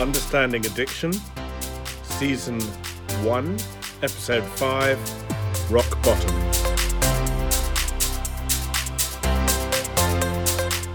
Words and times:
Understanding 0.00 0.64
Addiction, 0.64 1.12
Season 2.02 2.58
1, 3.22 3.58
Episode 4.02 4.42
5 4.44 5.70
Rock 5.70 6.02
Bottom. 6.02 6.30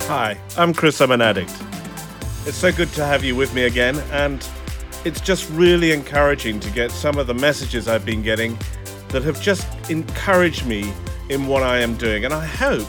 Hi, 0.07 0.36
I'm 0.57 0.73
Chris, 0.73 1.02
I'm 1.02 1.12
an 1.12 1.21
addict. 1.21 1.54
It's 2.48 2.57
so 2.57 2.71
good 2.71 2.91
to 2.94 3.05
have 3.05 3.23
you 3.23 3.36
with 3.36 3.54
me 3.54 3.66
again, 3.66 4.00
and 4.12 4.48
it's 5.04 5.22
just 5.22 5.52
really 5.52 5.92
encouraging 5.92 6.60
to 6.62 6.72
get 6.72 6.90
some 6.90 7.20
of 7.20 7.28
the 7.28 7.36
messages 7.36 7.88
I've 7.88 8.06
been 8.06 8.24
getting 8.24 8.58
that 9.10 9.22
have 9.22 9.40
just 9.40 9.68
encouraged 9.92 10.66
me 10.66 10.92
in 11.30 11.46
what 11.46 11.62
I 11.62 11.78
am 11.78 11.96
doing. 11.96 12.26
And 12.26 12.34
I 12.34 12.44
hope 12.44 12.88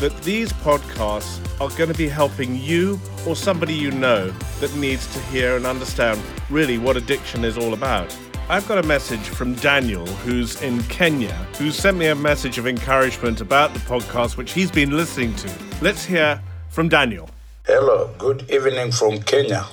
that 0.00 0.16
these 0.22 0.50
podcasts 0.54 1.38
are 1.60 1.68
going 1.76 1.92
to 1.92 1.96
be 1.96 2.08
helping 2.08 2.56
you 2.56 2.98
or 3.26 3.36
somebody 3.36 3.74
you 3.74 3.90
know 3.90 4.30
that 4.58 4.74
needs 4.74 5.06
to 5.12 5.20
hear 5.24 5.56
and 5.56 5.66
understand 5.66 6.18
really 6.48 6.78
what 6.78 6.96
addiction 6.96 7.44
is 7.44 7.58
all 7.58 7.74
about. 7.74 8.16
I've 8.48 8.66
got 8.66 8.78
a 8.78 8.82
message 8.82 9.20
from 9.20 9.54
Daniel, 9.56 10.06
who's 10.06 10.60
in 10.62 10.82
Kenya, 10.84 11.34
who 11.58 11.70
sent 11.70 11.98
me 11.98 12.06
a 12.06 12.14
message 12.14 12.56
of 12.56 12.66
encouragement 12.66 13.42
about 13.42 13.74
the 13.74 13.80
podcast, 13.80 14.38
which 14.38 14.52
he's 14.52 14.70
been 14.70 14.96
listening 14.96 15.34
to. 15.36 15.52
Let's 15.82 16.02
hear 16.02 16.42
from 16.70 16.88
Daniel. 16.88 17.28
Hello, 17.66 18.10
good 18.16 18.50
evening 18.50 18.92
from 18.92 19.20
Kenya. 19.20 19.66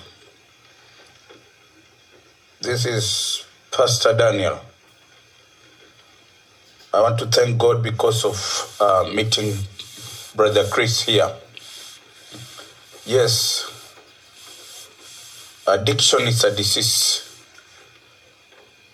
This 2.59 2.85
is 2.85 3.45
Pastor 3.71 4.15
Daniel. 4.15 4.59
I 6.93 7.01
want 7.01 7.17
to 7.19 7.27
thank 7.27 7.57
God 7.57 7.81
because 7.81 8.25
of 8.25 8.77
uh, 8.81 9.09
meeting 9.13 9.53
Brother 10.37 10.67
Chris 10.69 11.01
here. 11.01 11.33
Yes, 13.07 13.65
addiction 15.67 16.27
is 16.27 16.43
a 16.43 16.55
disease. 16.55 17.41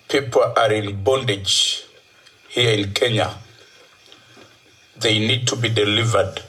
People 0.07 0.53
are 0.55 0.71
in 0.71 1.03
bondage 1.03 1.83
here 2.47 2.71
in 2.71 2.93
Kenya. 2.93 3.35
They 4.95 5.19
need 5.19 5.45
to 5.47 5.57
be 5.57 5.67
delivered. 5.67 6.41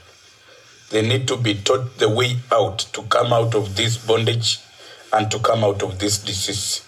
They 0.90 1.02
need 1.02 1.26
to 1.26 1.38
be 1.38 1.54
taught 1.54 1.98
the 1.98 2.08
way 2.08 2.36
out 2.52 2.78
to 2.92 3.02
come 3.02 3.32
out 3.32 3.56
of 3.56 3.74
this 3.74 3.96
bondage 3.96 4.60
and 5.12 5.28
to 5.32 5.40
come 5.40 5.64
out 5.64 5.82
of 5.82 5.98
this 5.98 6.18
disease. 6.18 6.86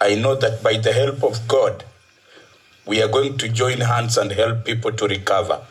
I 0.00 0.14
know 0.14 0.36
that 0.36 0.62
by 0.62 0.74
the 0.74 0.92
help 0.92 1.24
of 1.24 1.48
God, 1.48 1.82
we 2.86 3.02
are 3.02 3.08
going 3.08 3.36
to 3.38 3.48
join 3.48 3.80
hands 3.80 4.16
and 4.16 4.30
help 4.30 4.64
people 4.64 4.92
to 4.92 5.08
recover. 5.08 5.62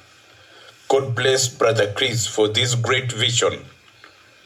God 0.87 1.15
bless 1.15 1.47
Brother 1.47 1.91
Chris 1.93 2.27
for 2.27 2.47
this 2.47 2.75
great 2.75 3.11
vision. 3.11 3.65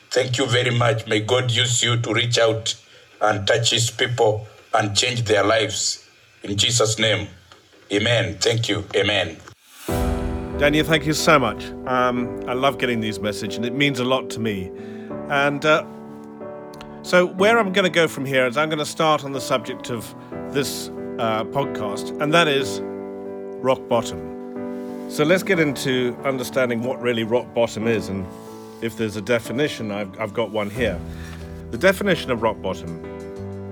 Thank 0.09 0.37
you 0.37 0.45
very 0.45 0.75
much. 0.75 1.05
May 1.07 1.19
God 1.19 1.51
use 1.51 1.83
you 1.83 1.99
to 2.01 2.13
reach 2.13 2.39
out 2.39 2.75
and 3.21 3.45
touch 3.45 3.71
his 3.71 3.91
people 3.91 4.47
and 4.73 4.95
change 4.95 5.23
their 5.23 5.43
lives. 5.43 6.07
In 6.43 6.57
Jesus' 6.57 6.97
name, 6.97 7.27
amen. 7.91 8.37
Thank 8.39 8.69
you. 8.69 8.85
Amen. 8.95 9.37
Daniel, 10.57 10.85
thank 10.85 11.05
you 11.05 11.13
so 11.13 11.37
much. 11.37 11.65
Um, 11.87 12.41
I 12.47 12.53
love 12.53 12.77
getting 12.77 12.99
these 13.01 13.19
messages, 13.19 13.57
and 13.57 13.65
it 13.65 13.73
means 13.73 13.99
a 13.99 14.05
lot 14.05 14.29
to 14.31 14.39
me. 14.39 14.71
And 15.29 15.63
uh, 15.65 15.85
so, 17.01 17.27
where 17.27 17.59
I'm 17.59 17.71
going 17.71 17.85
to 17.85 17.91
go 17.91 18.07
from 18.07 18.25
here 18.25 18.45
is 18.45 18.57
I'm 18.57 18.69
going 18.69 18.79
to 18.79 18.85
start 18.85 19.23
on 19.23 19.31
the 19.31 19.41
subject 19.41 19.89
of 19.89 20.13
this 20.53 20.89
uh, 21.19 21.43
podcast, 21.45 22.19
and 22.21 22.33
that 22.33 22.47
is 22.47 22.81
rock 23.61 23.87
bottom. 23.87 24.38
So 25.09 25.23
let's 25.25 25.41
get 25.41 25.59
into 25.59 26.15
understanding 26.23 26.83
what 26.83 27.01
really 27.01 27.23
rock 27.23 27.51
bottom 27.55 27.87
is, 27.87 28.09
and 28.09 28.27
if 28.83 28.95
there's 28.95 29.15
a 29.15 29.21
definition, 29.21 29.91
I've, 29.91 30.17
I've 30.19 30.35
got 30.35 30.51
one 30.51 30.69
here. 30.69 30.99
The 31.71 31.79
definition 31.79 32.29
of 32.29 32.43
rock 32.43 32.61
bottom 32.61 33.03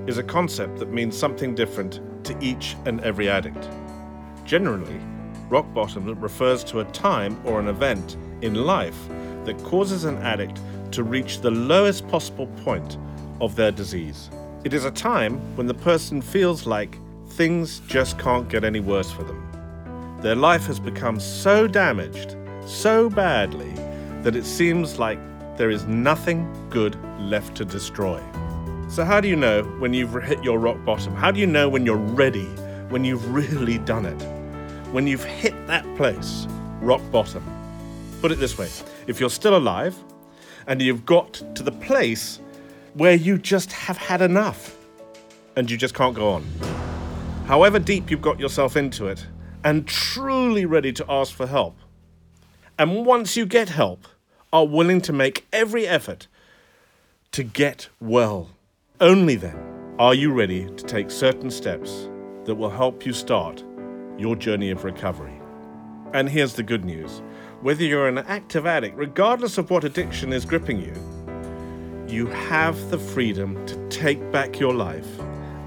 is 0.08 0.18
a 0.18 0.24
concept 0.24 0.80
that 0.80 0.92
means 0.92 1.16
something 1.16 1.54
different 1.54 2.02
to 2.26 2.36
each 2.42 2.76
and 2.86 3.00
every 3.02 3.30
addict. 3.30 3.70
Generally, 4.46 5.00
rock 5.48 5.72
bottom 5.76 6.20
refers 6.20 6.64
to 6.66 6.80
a 6.80 6.86
time 6.86 7.40
or 7.46 7.60
an 7.60 7.68
event 7.68 8.18
in 8.42 8.56
life 8.56 8.98
that 9.46 9.58
causes 9.64 10.06
an 10.06 10.18
addict 10.18 10.60
to 10.92 11.04
reach 11.04 11.42
the 11.42 11.52
lowest 11.52 12.08
possible 12.08 12.48
point 12.66 12.98
of 13.42 13.56
their 13.56 13.72
disease. 13.72 14.32
It 14.64 14.74
is 14.74 14.86
a 14.86 14.92
time 14.92 15.38
when 15.56 15.68
the 15.68 15.76
person 15.76 16.20
feels 16.20 16.66
like 16.66 16.98
things 17.30 17.80
just 17.88 18.18
can't 18.18 18.50
get 18.50 18.64
any 18.64 18.80
worse 18.80 19.12
for 19.12 19.24
them. 19.24 19.47
Their 20.22 20.36
life 20.36 20.66
has 20.66 20.80
become 20.80 21.20
so 21.20 21.68
damaged, 21.68 22.36
so 22.66 23.08
badly, 23.08 23.72
that 24.24 24.36
it 24.36 24.46
seems 24.46 24.98
like 24.98 25.20
there 25.58 25.70
is 25.70 25.86
nothing 25.86 26.52
good 26.72 26.98
left 27.20 27.56
to 27.58 27.66
destroy. 27.66 28.20
So, 28.90 29.06
how 29.06 29.22
do 29.22 29.28
you 29.28 29.36
know 29.36 29.62
when 29.80 29.94
you've 29.94 30.14
hit 30.24 30.44
your 30.44 30.58
rock 30.58 30.84
bottom? 30.84 31.16
How 31.16 31.30
do 31.30 31.40
you 31.40 31.46
know 31.46 31.70
when 31.70 31.86
you're 31.86 31.98
ready, 31.98 32.48
when 32.90 33.04
you've 33.04 33.32
really 33.32 33.78
done 33.78 34.08
it? 34.08 34.20
When 34.92 35.06
you've 35.06 35.24
hit 35.24 35.54
that 35.68 35.84
place, 35.98 36.48
rock 36.82 37.02
bottom? 37.12 37.44
Put 38.22 38.32
it 38.32 38.40
this 38.40 38.58
way 38.58 38.70
if 39.06 39.20
you're 39.20 39.30
still 39.30 39.56
alive 39.56 39.96
and 40.66 40.82
you've 40.82 41.06
got 41.06 41.34
to 41.56 41.62
the 41.62 41.72
place 41.72 42.40
where 42.96 43.14
you 43.14 43.38
just 43.38 43.72
have 43.72 43.98
had 43.98 44.22
enough 44.24 44.76
and 45.56 45.70
you 45.70 45.78
just 45.78 45.94
can't 45.94 46.16
go 46.16 46.30
on, 46.30 46.44
however 47.46 47.78
deep 47.78 48.10
you've 48.10 48.22
got 48.22 48.40
yourself 48.40 48.76
into 48.76 49.06
it, 49.06 49.26
and 49.64 49.88
truly 49.88 50.66
ready 50.66 50.92
to 50.94 51.06
ask 51.10 51.34
for 51.34 51.48
help. 51.48 51.78
And 52.80 53.06
once 53.06 53.36
you 53.36 53.46
get 53.46 53.70
help, 53.70 54.08
are 54.54 54.66
willing 54.66 55.02
to 55.02 55.14
make 55.14 55.46
every 55.52 55.88
effort 55.88 56.28
to 57.32 57.44
get 57.44 57.90
well. 58.00 58.50
Only 59.02 59.36
then 59.36 59.96
are 60.00 60.14
you 60.14 60.32
ready 60.32 60.66
to 60.66 60.84
take 60.86 61.12
certain 61.12 61.52
steps 61.52 62.10
that 62.46 62.56
will 62.56 62.70
help 62.70 63.06
you 63.06 63.14
start 63.14 63.64
your 64.18 64.36
journey 64.36 64.72
of 64.72 64.84
recovery. 64.84 65.34
And 66.14 66.30
here's 66.30 66.54
the 66.54 66.64
good 66.64 66.86
news 66.86 67.22
whether 67.62 67.84
you're 67.84 68.08
an 68.08 68.20
active 68.20 68.68
addict, 68.68 68.96
regardless 68.98 69.58
of 69.58 69.70
what 69.72 69.84
addiction 69.84 70.32
is 70.32 70.46
gripping 70.46 70.80
you, 70.80 70.94
you 72.08 72.28
have 72.28 72.92
the 72.92 72.98
freedom 73.00 73.66
to 73.66 73.90
take 73.90 74.32
back 74.32 74.60
your 74.60 74.74
life 74.74 75.08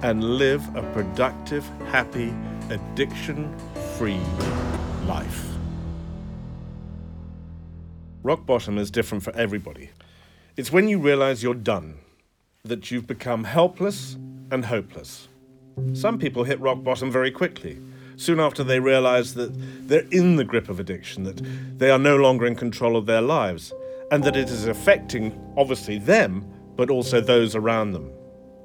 and 0.03 0.23
live 0.39 0.65
a 0.77 0.83
productive, 0.93 1.67
happy, 1.89 2.33
addiction 2.71 3.55
free 4.01 4.19
life. 5.07 5.45
Rock 8.23 8.47
bottom 8.47 8.79
is 8.79 8.91
different 8.91 9.23
for 9.23 9.31
everybody. 9.37 9.91
It's 10.57 10.73
when 10.73 10.89
you 10.89 10.99
realize 10.99 11.43
you're 11.43 11.53
done, 11.53 11.99
that 12.65 12.91
you've 12.91 13.07
become 13.07 13.45
helpless 13.45 14.17
and 14.51 14.65
hopeless. 14.65 15.29
Some 15.93 16.19
people 16.19 16.45
hit 16.45 16.59
rock 16.61 16.83
bottom 16.83 17.11
very 17.11 17.31
quickly, 17.31 17.79
soon 18.17 18.41
after 18.41 18.65
they 18.65 18.81
realize 18.81 19.35
that 19.35 19.53
they're 19.87 20.09
in 20.11 20.37
the 20.37 20.45
grip 20.45 20.71
of 20.71 20.81
addiction, 20.81 21.25
that 21.25 21.43
they 21.79 21.91
are 21.91 21.99
no 21.99 22.17
longer 22.17 22.47
in 22.47 22.55
control 22.55 22.97
of 22.97 23.05
their 23.05 23.21
lives, 23.21 23.75
and 24.11 24.25
that 24.25 24.35
it 24.35 24.49
is 24.49 24.67
affecting, 24.67 25.39
obviously, 25.59 25.99
them, 25.99 26.51
but 26.75 26.89
also 26.89 27.21
those 27.21 27.55
around 27.55 27.93
them. 27.93 28.11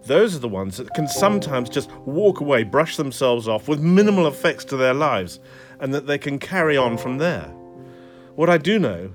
Those 0.05 0.35
are 0.35 0.39
the 0.39 0.47
ones 0.47 0.77
that 0.77 0.93
can 0.93 1.07
sometimes 1.07 1.67
just 1.67 1.91
walk 2.05 2.39
away, 2.39 2.63
brush 2.63 2.95
themselves 2.95 3.47
off 3.47 3.67
with 3.67 3.79
minimal 3.79 4.27
effects 4.27 4.63
to 4.65 4.77
their 4.77 4.93
lives, 4.93 5.39
and 5.79 5.91
that 5.95 6.05
they 6.05 6.19
can 6.19 6.37
carry 6.37 6.77
on 6.77 6.97
from 6.97 7.17
there. 7.17 7.47
What 8.35 8.49
I 8.49 8.59
do 8.59 8.77
know 8.77 9.11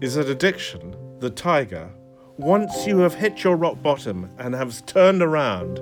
is 0.00 0.16
that 0.16 0.28
addiction, 0.28 0.96
the 1.20 1.30
tiger, 1.30 1.88
once 2.38 2.86
you 2.88 2.98
have 2.98 3.14
hit 3.14 3.44
your 3.44 3.54
rock 3.54 3.80
bottom 3.82 4.28
and 4.38 4.52
have 4.54 4.84
turned 4.86 5.22
around 5.22 5.78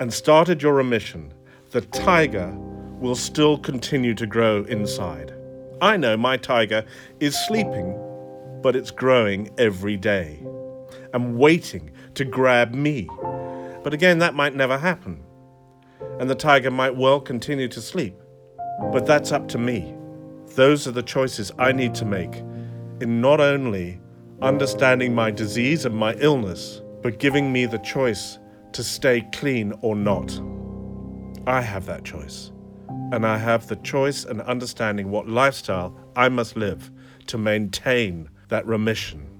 and 0.00 0.12
started 0.12 0.60
your 0.60 0.74
remission, 0.74 1.32
the 1.70 1.82
tiger 1.82 2.52
will 2.98 3.14
still 3.14 3.58
continue 3.58 4.14
to 4.14 4.26
grow 4.26 4.64
inside. 4.64 5.32
I 5.80 5.96
know 5.96 6.16
my 6.16 6.36
tiger 6.36 6.84
is 7.20 7.36
sleeping, 7.46 7.96
but 8.60 8.74
it's 8.74 8.90
growing 8.90 9.50
every 9.56 9.96
day 9.96 10.42
and 11.12 11.38
waiting 11.38 11.92
to 12.14 12.24
grab 12.24 12.74
me 12.74 13.08
but 13.84 13.94
again, 13.94 14.18
that 14.18 14.34
might 14.34 14.56
never 14.56 14.78
happen. 14.78 15.22
And 16.18 16.28
the 16.28 16.34
tiger 16.34 16.70
might 16.70 16.96
well 16.96 17.20
continue 17.20 17.68
to 17.68 17.80
sleep. 17.80 18.16
But 18.92 19.06
that's 19.06 19.30
up 19.30 19.46
to 19.48 19.58
me. 19.58 19.94
Those 20.56 20.88
are 20.88 20.92
the 20.92 21.02
choices 21.02 21.52
I 21.58 21.70
need 21.72 21.94
to 21.96 22.04
make 22.04 22.36
in 23.00 23.20
not 23.20 23.40
only 23.40 24.00
understanding 24.40 25.14
my 25.14 25.30
disease 25.30 25.84
and 25.84 25.94
my 25.94 26.14
illness, 26.14 26.80
but 27.02 27.18
giving 27.18 27.52
me 27.52 27.66
the 27.66 27.78
choice 27.78 28.38
to 28.72 28.82
stay 28.82 29.20
clean 29.32 29.72
or 29.82 29.94
not. 29.94 30.40
I 31.46 31.60
have 31.60 31.86
that 31.86 32.04
choice. 32.04 32.50
And 33.12 33.26
I 33.26 33.36
have 33.36 33.68
the 33.68 33.76
choice 33.76 34.24
and 34.24 34.40
understanding 34.42 35.10
what 35.10 35.28
lifestyle 35.28 35.94
I 36.16 36.28
must 36.30 36.56
live 36.56 36.90
to 37.26 37.38
maintain 37.38 38.30
that 38.48 38.66
remission. 38.66 39.33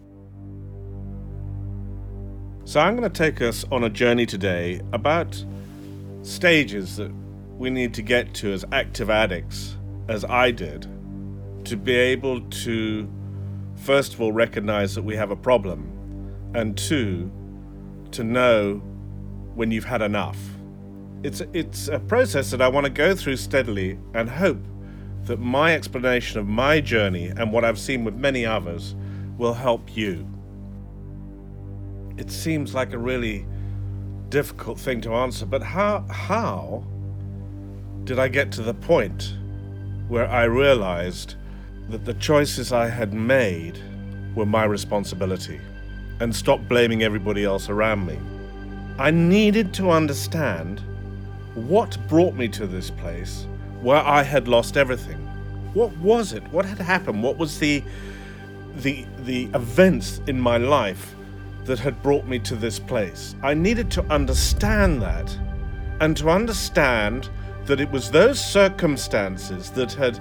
So, 2.67 2.81
I'm 2.81 2.97
going 2.97 3.11
to 3.11 3.15
take 3.15 3.43
us 3.43 3.67
on 3.71 3.85
a 3.85 3.91
journey 3.91 4.25
today 4.25 4.81
about 4.95 5.45
stages 6.23 6.97
that 6.97 7.13
we 7.59 7.69
need 7.69 7.93
to 7.93 8.01
get 8.01 8.33
to 8.37 8.55
as 8.55 8.65
active 8.73 9.11
addicts, 9.11 9.77
as 10.09 10.25
I 10.25 10.51
did, 10.51 10.89
to 11.67 11.77
be 11.77 11.95
able 11.95 12.41
to, 12.41 13.07
first 13.77 14.15
of 14.15 14.23
all, 14.23 14.33
recognize 14.33 14.95
that 14.95 15.03
we 15.03 15.15
have 15.15 15.31
a 15.31 15.37
problem, 15.37 15.87
and 16.55 16.75
two, 16.75 17.31
to 18.13 18.25
know 18.25 18.77
when 19.55 19.71
you've 19.71 19.85
had 19.85 20.01
enough. 20.01 20.39
It's, 21.23 21.43
it's 21.53 21.89
a 21.89 21.99
process 21.99 22.51
that 22.51 22.63
I 22.63 22.69
want 22.69 22.85
to 22.85 22.91
go 22.91 23.15
through 23.15 23.37
steadily 23.37 23.99
and 24.15 24.29
hope 24.29 24.65
that 25.25 25.39
my 25.39 25.75
explanation 25.75 26.41
of 26.41 26.49
my 26.49 26.81
journey 26.81 27.27
and 27.27 27.53
what 27.53 27.63
I've 27.63 27.79
seen 27.79 28.05
with 28.05 28.15
many 28.15 28.47
others 28.47 28.95
will 29.37 29.55
help 29.55 29.95
you. 29.95 30.27
It 32.17 32.31
seems 32.31 32.75
like 32.75 32.93
a 32.93 32.99
really 32.99 33.47
difficult 34.29 34.79
thing 34.79 35.01
to 35.03 35.15
answer, 35.15 35.47
but 35.47 35.63
how, 35.63 36.05
how 36.09 36.85
did 38.05 38.19
I 38.19 38.29
get 38.29 38.53
to 38.53 38.63
the 38.63 38.75
point 38.75 39.35
where 40.09 40.29
I 40.29 40.45
realized 40.45 41.35
that 41.89 42.05
the 42.05 42.15
choices 42.15 42.73
I 42.73 42.89
had 42.89 43.13
made 43.13 43.79
were 44.35 44.47
my 44.47 44.65
responsibility 44.65 45.61
and 46.21 46.35
stopped 46.35 46.69
blaming 46.69 47.03
everybody 47.03 47.45
else 47.45 47.69
around 47.69 48.07
me? 48.07 48.19
I 48.99 49.11
needed 49.11 49.75
to 49.75 49.91
understand 49.91 50.81
what 51.55 51.99
brought 52.09 52.35
me 52.35 52.49
to 52.49 52.67
this 52.67 52.91
place 52.91 53.47
where 53.81 54.03
I 54.03 54.23
had 54.23 54.47
lost 54.47 54.77
everything. 54.77 55.19
What 55.75 55.97
was 55.99 56.33
it? 56.33 56.43
What 56.53 56.65
had 56.65 56.79
happened? 56.79 57.23
What 57.23 57.39
was 57.39 57.59
the 57.59 57.83
the 58.77 59.05
the 59.21 59.45
events 59.55 60.21
in 60.27 60.41
my 60.41 60.57
life 60.57 61.15
that 61.65 61.79
had 61.79 62.03
brought 62.03 62.27
me 62.27 62.39
to 62.41 62.57
this 62.57 62.79
place? 62.79 63.35
I 63.43 63.55
needed 63.55 63.91
to 63.93 64.05
understand 64.13 65.03
that 65.03 65.37
and 66.01 66.17
to 66.17 66.31
understand 66.31 67.29
that 67.67 67.81
it 67.81 67.91
was 67.91 68.11
those 68.11 68.43
circumstances 68.43 69.71
that 69.71 69.93
had 69.93 70.21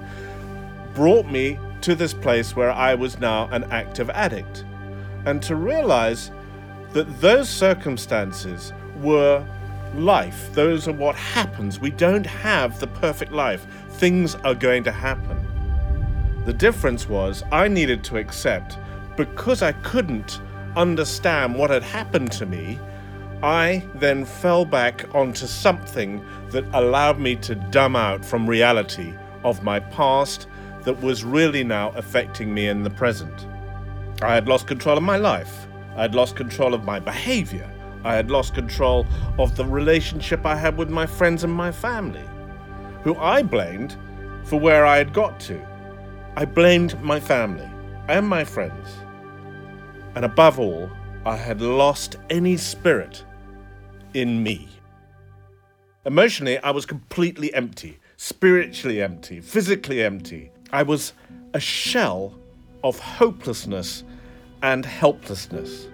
brought 0.93 1.25
me 1.27 1.59
to 1.81 1.95
this 1.95 2.13
place 2.13 2.55
where 2.55 2.71
I 2.71 2.95
was 2.95 3.19
now 3.19 3.49
an 3.51 3.65
active 3.65 4.09
addict. 4.11 4.63
And 5.25 5.41
to 5.43 5.55
realize 5.55 6.31
that 6.93 7.19
those 7.19 7.49
circumstances 7.49 8.71
were 9.01 9.45
life. 9.95 10.49
Those 10.53 10.87
are 10.87 10.93
what 10.93 11.15
happens. 11.15 11.79
We 11.79 11.91
don't 11.91 12.25
have 12.25 12.79
the 12.79 12.87
perfect 12.87 13.31
life. 13.31 13.65
Things 13.89 14.35
are 14.35 14.55
going 14.55 14.83
to 14.85 14.91
happen. 14.91 15.37
The 16.45 16.53
difference 16.53 17.07
was 17.07 17.43
I 17.51 17.67
needed 17.67 18.03
to 18.05 18.17
accept 18.17 18.77
because 19.15 19.61
I 19.61 19.71
couldn't 19.73 20.41
understand 20.75 21.55
what 21.55 21.69
had 21.69 21.83
happened 21.83 22.31
to 22.33 22.45
me. 22.45 22.79
I 23.41 23.85
then 23.95 24.25
fell 24.25 24.65
back 24.65 25.13
onto 25.13 25.47
something 25.47 26.23
that 26.51 26.65
allowed 26.73 27.19
me 27.19 27.35
to 27.37 27.55
dumb 27.55 27.95
out 27.95 28.23
from 28.23 28.49
reality 28.49 29.13
of 29.43 29.63
my 29.63 29.79
past 29.79 30.47
that 30.83 31.01
was 31.01 31.23
really 31.23 31.63
now 31.63 31.91
affecting 31.91 32.53
me 32.53 32.67
in 32.67 32.83
the 32.83 32.89
present. 32.89 33.47
I 34.21 34.33
had 34.33 34.47
lost 34.47 34.67
control 34.67 34.97
of 34.97 35.03
my 35.03 35.17
life. 35.17 35.67
I 35.95 36.03
had 36.03 36.15
lost 36.15 36.35
control 36.35 36.73
of 36.73 36.83
my 36.83 36.99
behavior. 36.99 37.69
I 38.03 38.15
had 38.15 38.31
lost 38.31 38.53
control 38.53 39.05
of 39.39 39.55
the 39.55 39.65
relationship 39.65 40.45
I 40.45 40.55
had 40.55 40.77
with 40.77 40.89
my 40.89 41.05
friends 41.05 41.43
and 41.43 41.53
my 41.53 41.71
family, 41.71 42.23
who 43.03 43.15
I 43.17 43.43
blamed 43.43 43.97
for 44.43 44.59
where 44.59 44.85
I 44.85 44.97
had 44.97 45.13
got 45.13 45.39
to. 45.41 45.61
I 46.35 46.45
blamed 46.45 47.01
my 47.01 47.19
family 47.19 47.69
and 48.07 48.27
my 48.27 48.43
friends. 48.43 49.02
And 50.15 50.25
above 50.25 50.59
all, 50.59 50.89
I 51.25 51.35
had 51.35 51.61
lost 51.61 52.17
any 52.29 52.57
spirit 52.57 53.23
in 54.13 54.43
me. 54.43 54.67
Emotionally, 56.05 56.57
I 56.59 56.71
was 56.71 56.85
completely 56.85 57.53
empty, 57.53 57.99
spiritually 58.17 59.01
empty, 59.01 59.39
physically 59.39 60.03
empty. 60.03 60.51
I 60.71 60.83
was 60.83 61.13
a 61.53 61.59
shell 61.59 62.35
of 62.83 62.99
hopelessness 62.99 64.03
and 64.61 64.85
helplessness. 64.85 65.87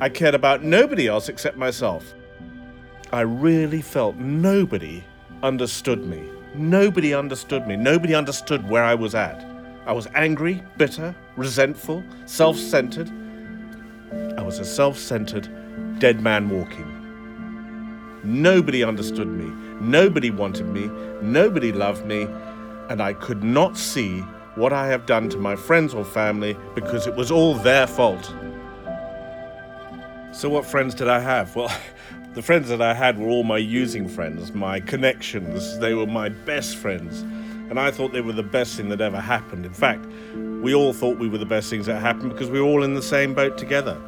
I 0.00 0.08
cared 0.08 0.34
about 0.34 0.62
nobody 0.62 1.08
else 1.08 1.28
except 1.28 1.56
myself. 1.56 2.14
I 3.12 3.20
really 3.22 3.82
felt 3.82 4.16
nobody 4.16 5.04
understood 5.42 6.04
me. 6.04 6.22
Nobody 6.54 7.14
understood 7.14 7.66
me. 7.66 7.76
Nobody 7.76 8.14
understood 8.14 8.68
where 8.68 8.84
I 8.84 8.94
was 8.94 9.14
at. 9.14 9.44
I 9.86 9.92
was 9.92 10.06
angry, 10.14 10.62
bitter, 10.76 11.14
resentful, 11.36 12.02
self 12.26 12.56
centered. 12.56 13.10
I 14.36 14.42
was 14.42 14.58
a 14.58 14.64
self 14.64 14.98
centered, 14.98 15.48
dead 15.98 16.20
man 16.20 16.48
walking. 16.48 16.88
Nobody 18.24 18.84
understood 18.84 19.28
me. 19.28 19.50
Nobody 19.80 20.30
wanted 20.30 20.66
me. 20.66 20.90
Nobody 21.20 21.72
loved 21.72 22.06
me. 22.06 22.28
And 22.88 23.02
I 23.02 23.14
could 23.14 23.42
not 23.42 23.76
see 23.76 24.20
what 24.54 24.72
I 24.72 24.86
have 24.88 25.06
done 25.06 25.28
to 25.30 25.38
my 25.38 25.56
friends 25.56 25.94
or 25.94 26.04
family 26.04 26.56
because 26.74 27.06
it 27.06 27.14
was 27.14 27.30
all 27.30 27.54
their 27.54 27.86
fault. 27.86 28.32
So, 30.32 30.48
what 30.48 30.64
friends 30.64 30.94
did 30.94 31.08
I 31.08 31.20
have? 31.20 31.54
Well, 31.56 31.74
the 32.34 32.42
friends 32.42 32.68
that 32.68 32.80
I 32.80 32.94
had 32.94 33.18
were 33.18 33.28
all 33.28 33.44
my 33.44 33.58
using 33.58 34.08
friends, 34.08 34.52
my 34.52 34.80
connections. 34.80 35.78
They 35.78 35.94
were 35.94 36.06
my 36.06 36.28
best 36.28 36.76
friends. 36.76 37.24
And 37.72 37.80
I 37.80 37.90
thought 37.90 38.12
they 38.12 38.20
were 38.20 38.34
the 38.34 38.42
best 38.42 38.76
thing 38.76 38.90
that 38.90 39.00
ever 39.00 39.18
happened. 39.18 39.64
In 39.64 39.72
fact, 39.72 40.04
we 40.34 40.74
all 40.74 40.92
thought 40.92 41.16
we 41.16 41.26
were 41.26 41.38
the 41.38 41.46
best 41.46 41.70
things 41.70 41.86
that 41.86 42.02
happened 42.02 42.30
because 42.30 42.50
we 42.50 42.60
were 42.60 42.66
all 42.66 42.82
in 42.82 42.92
the 42.92 43.00
same 43.00 43.32
boat 43.32 43.56
together. 43.56 43.98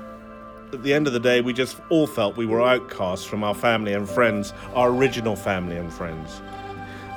At 0.74 0.82
the 0.82 0.92
end 0.92 1.06
of 1.06 1.14
the 1.14 1.18
day, 1.18 1.40
we 1.40 1.54
just 1.54 1.80
all 1.88 2.06
felt 2.06 2.36
we 2.36 2.44
were 2.44 2.60
outcasts 2.60 3.24
from 3.24 3.42
our 3.42 3.54
family 3.54 3.94
and 3.94 4.06
friends, 4.06 4.52
our 4.74 4.90
original 4.90 5.34
family 5.34 5.78
and 5.78 5.90
friends. 5.90 6.42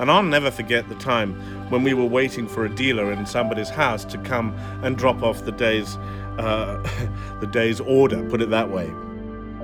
And 0.00 0.10
I'll 0.10 0.22
never 0.22 0.50
forget 0.50 0.88
the 0.88 0.94
time 0.94 1.34
when 1.68 1.82
we 1.82 1.92
were 1.92 2.06
waiting 2.06 2.48
for 2.48 2.64
a 2.64 2.74
dealer 2.74 3.12
in 3.12 3.26
somebody's 3.26 3.68
house 3.68 4.06
to 4.06 4.16
come 4.16 4.54
and 4.82 4.96
drop 4.96 5.22
off 5.22 5.44
the 5.44 5.52
day's 5.52 5.98
uh, 6.38 6.82
the 7.40 7.46
day's 7.46 7.78
order, 7.78 8.26
put 8.30 8.40
it 8.40 8.48
that 8.48 8.70
way. 8.70 8.86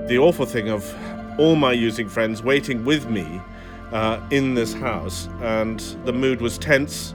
The 0.05 0.19
awful 0.19 0.45
thing 0.45 0.69
of 0.69 0.85
all 1.39 1.55
my 1.55 1.73
using 1.73 2.09
friends 2.09 2.43
waiting 2.43 2.85
with 2.85 3.09
me 3.09 3.41
uh, 3.91 4.19
in 4.31 4.53
this 4.55 4.73
house, 4.73 5.27
and 5.41 5.79
the 6.05 6.13
mood 6.13 6.41
was 6.41 6.57
tense. 6.57 7.13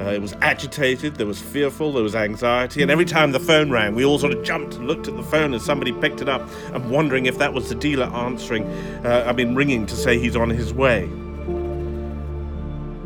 Uh, 0.00 0.04
it 0.04 0.22
was 0.22 0.34
agitated, 0.40 1.16
there 1.16 1.26
was 1.26 1.38
fearful, 1.38 1.92
there 1.92 2.02
was 2.02 2.14
anxiety, 2.14 2.80
and 2.80 2.90
every 2.90 3.04
time 3.04 3.32
the 3.32 3.40
phone 3.40 3.70
rang, 3.70 3.94
we 3.94 4.02
all 4.02 4.18
sort 4.18 4.32
of 4.32 4.42
jumped 4.42 4.76
and 4.76 4.86
looked 4.86 5.08
at 5.08 5.14
the 5.14 5.22
phone 5.22 5.52
as 5.52 5.62
somebody 5.62 5.92
picked 5.92 6.22
it 6.22 6.28
up 6.28 6.40
and 6.72 6.90
wondering 6.90 7.26
if 7.26 7.36
that 7.36 7.52
was 7.52 7.68
the 7.68 7.74
dealer 7.74 8.06
answering, 8.06 8.64
uh, 9.04 9.26
I 9.28 9.32
mean, 9.32 9.54
ringing 9.54 9.84
to 9.84 9.94
say 9.94 10.18
he's 10.18 10.36
on 10.36 10.48
his 10.48 10.72
way. 10.72 11.02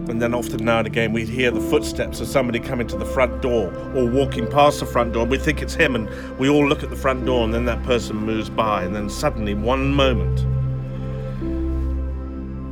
And 0.07 0.23
then 0.23 0.35
often 0.35 0.65
now 0.65 0.79
and 0.79 0.87
again 0.87 1.13
we'd 1.13 1.29
hear 1.29 1.51
the 1.51 1.63
footsteps 1.63 2.21
of 2.21 2.29
somebody 2.29 2.61
coming 2.61 2.87
to 2.87 2.97
the 2.97 3.07
front 3.07 3.43
door 3.43 3.75
or 3.97 4.07
walking 4.07 4.47
past 4.47 4.79
the 4.79 4.87
front 4.87 5.15
door. 5.15 5.25
We 5.25 5.39
think 5.39 5.63
it's 5.63 5.75
him, 5.75 5.97
and 5.97 6.09
we 6.39 6.49
all 6.49 6.65
look 6.65 6.85
at 6.85 6.91
the 6.91 6.97
front 6.97 7.25
door, 7.27 7.43
and 7.43 7.53
then 7.53 7.65
that 7.65 7.83
person 7.83 8.15
moves 8.17 8.51
by, 8.51 8.85
and 8.85 8.95
then 8.95 9.11
suddenly, 9.11 9.55
one 9.55 9.93
moment, 9.93 10.47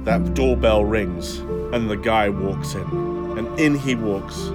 that 0.05 0.35
doorbell 0.35 0.85
rings, 0.85 1.39
and 1.73 1.89
the 1.91 1.97
guy 1.97 2.29
walks 2.29 2.75
in, 2.75 3.39
and 3.39 3.61
in 3.61 3.79
he 3.79 3.95
walks, 3.95 4.49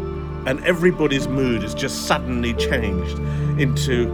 and 0.46 0.64
everybody's 0.64 1.28
mood 1.28 1.64
is 1.64 1.74
just 1.74 2.06
suddenly 2.06 2.54
changed 2.54 3.20
into 3.60 4.06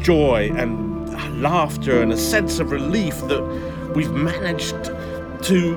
joy 0.00 0.50
and 0.56 1.42
laughter 1.42 2.02
and 2.02 2.12
a 2.12 2.16
sense 2.16 2.58
of 2.58 2.70
relief 2.70 3.16
that 3.28 3.42
we've 3.94 4.12
managed 4.12 4.84
to 5.42 5.76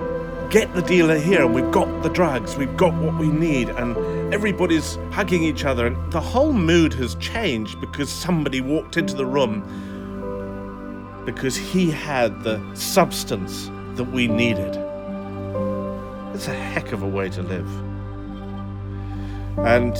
get 0.49 0.73
the 0.73 0.81
dealer 0.81 1.17
here 1.17 1.43
and 1.43 1.53
we've 1.53 1.71
got 1.71 2.03
the 2.03 2.09
drugs, 2.09 2.55
we've 2.55 2.77
got 2.77 2.93
what 2.95 3.17
we 3.17 3.27
need, 3.27 3.69
and 3.69 3.97
everybody's 4.33 4.97
hugging 5.11 5.43
each 5.43 5.65
other, 5.65 5.87
and 5.87 6.11
the 6.11 6.21
whole 6.21 6.53
mood 6.53 6.93
has 6.93 7.15
changed 7.15 7.79
because 7.81 8.09
somebody 8.09 8.61
walked 8.61 8.97
into 8.97 9.15
the 9.15 9.25
room 9.25 9.63
because 11.25 11.55
he 11.55 11.89
had 11.89 12.43
the 12.43 12.61
substance 12.75 13.69
that 13.95 14.03
we 14.03 14.27
needed. 14.27 14.84
It's 16.35 16.49
a 16.49 16.53
heck 16.53 16.91
of 16.91 17.01
a 17.01 17.07
way 17.07 17.29
to 17.29 17.41
live. 17.41 17.65
And 19.59 19.95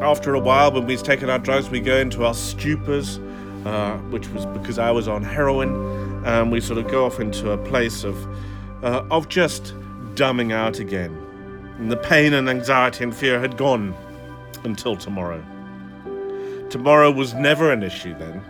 after 0.00 0.34
a 0.34 0.38
while, 0.38 0.70
when 0.70 0.86
we've 0.86 1.02
taken 1.02 1.28
our 1.28 1.40
drugs, 1.40 1.68
we 1.68 1.80
go 1.80 1.96
into 1.96 2.24
our 2.24 2.32
stupors, 2.32 3.18
uh, 3.66 3.98
which 4.10 4.28
was 4.28 4.46
because 4.46 4.78
I 4.78 4.92
was 4.92 5.08
on 5.08 5.24
heroin, 5.24 6.24
and 6.24 6.52
we 6.52 6.60
sort 6.60 6.78
of 6.78 6.88
go 6.88 7.06
off 7.06 7.18
into 7.18 7.50
a 7.50 7.58
place 7.58 8.04
of 8.04 8.16
uh, 8.84 9.04
of 9.10 9.28
just 9.28 9.74
dumbing 10.14 10.52
out 10.52 10.78
again, 10.78 11.10
and 11.78 11.90
the 11.90 11.96
pain 11.96 12.34
and 12.34 12.48
anxiety 12.48 13.02
and 13.02 13.12
fear 13.12 13.40
had 13.40 13.56
gone 13.56 13.92
until 14.62 14.94
tomorrow. 14.94 15.44
Tomorrow 16.70 17.10
was 17.10 17.34
never 17.34 17.72
an 17.72 17.82
issue 17.82 18.16
then. 18.16 18.44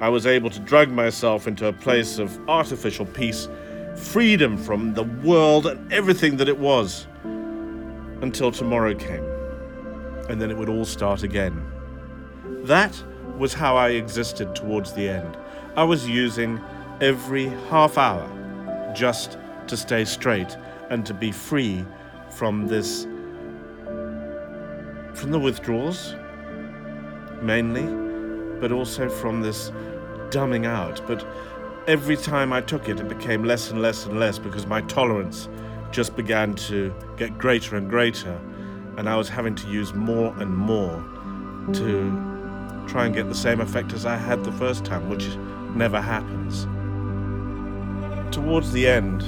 I 0.00 0.10
was 0.10 0.28
able 0.28 0.50
to 0.50 0.60
drug 0.60 0.90
myself 0.90 1.48
into 1.48 1.66
a 1.66 1.72
place 1.72 2.20
of 2.20 2.38
artificial 2.48 3.04
peace, 3.04 3.48
freedom 3.96 4.56
from 4.56 4.94
the 4.94 5.02
world 5.02 5.66
and 5.66 5.92
everything 5.92 6.36
that 6.36 6.48
it 6.48 6.58
was, 6.58 7.06
until 8.22 8.50
tomorrow 8.52 8.94
came. 8.94 9.24
And 10.28 10.40
then 10.40 10.50
it 10.50 10.56
would 10.56 10.68
all 10.68 10.84
start 10.84 11.22
again. 11.22 11.64
That 12.64 13.02
was 13.36 13.52
how 13.54 13.76
I 13.76 13.90
existed 13.90 14.54
towards 14.54 14.92
the 14.92 15.08
end. 15.08 15.36
I 15.76 15.84
was 15.84 16.08
using 16.08 16.60
every 17.00 17.46
half 17.68 17.98
hour 17.98 18.26
just 18.94 19.38
to 19.66 19.76
stay 19.76 20.04
straight 20.04 20.56
and 20.90 21.04
to 21.04 21.12
be 21.12 21.30
free 21.32 21.84
from 22.30 22.66
this, 22.66 23.04
from 25.14 25.30
the 25.30 25.38
withdrawals, 25.38 26.14
mainly, 27.42 27.84
but 28.60 28.72
also 28.72 29.08
from 29.08 29.42
this 29.42 29.70
dumbing 30.30 30.66
out. 30.66 31.06
But 31.06 31.26
every 31.86 32.16
time 32.16 32.52
I 32.52 32.60
took 32.60 32.88
it, 32.88 33.00
it 33.00 33.08
became 33.08 33.44
less 33.44 33.70
and 33.70 33.80
less 33.80 34.06
and 34.06 34.18
less 34.18 34.38
because 34.38 34.66
my 34.66 34.80
tolerance 34.82 35.48
just 35.92 36.16
began 36.16 36.54
to 36.54 36.92
get 37.16 37.38
greater 37.38 37.76
and 37.76 37.88
greater, 37.88 38.40
and 38.96 39.08
I 39.08 39.16
was 39.16 39.28
having 39.28 39.54
to 39.56 39.68
use 39.68 39.94
more 39.94 40.34
and 40.38 40.54
more 40.54 41.02
to 41.72 42.84
try 42.86 43.06
and 43.06 43.14
get 43.14 43.28
the 43.28 43.34
same 43.34 43.60
effect 43.60 43.92
as 43.92 44.06
I 44.06 44.16
had 44.16 44.44
the 44.44 44.52
first 44.52 44.84
time, 44.84 45.08
which 45.08 45.26
never 45.74 46.00
happens. 46.00 46.64
Towards 48.34 48.72
the 48.72 48.86
end, 48.86 49.22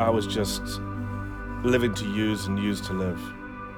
I 0.00 0.10
was 0.10 0.26
just 0.26 0.62
living 1.62 1.94
to 1.94 2.04
use 2.06 2.46
and 2.46 2.58
use 2.58 2.80
to 2.82 2.92
live. 2.92 3.20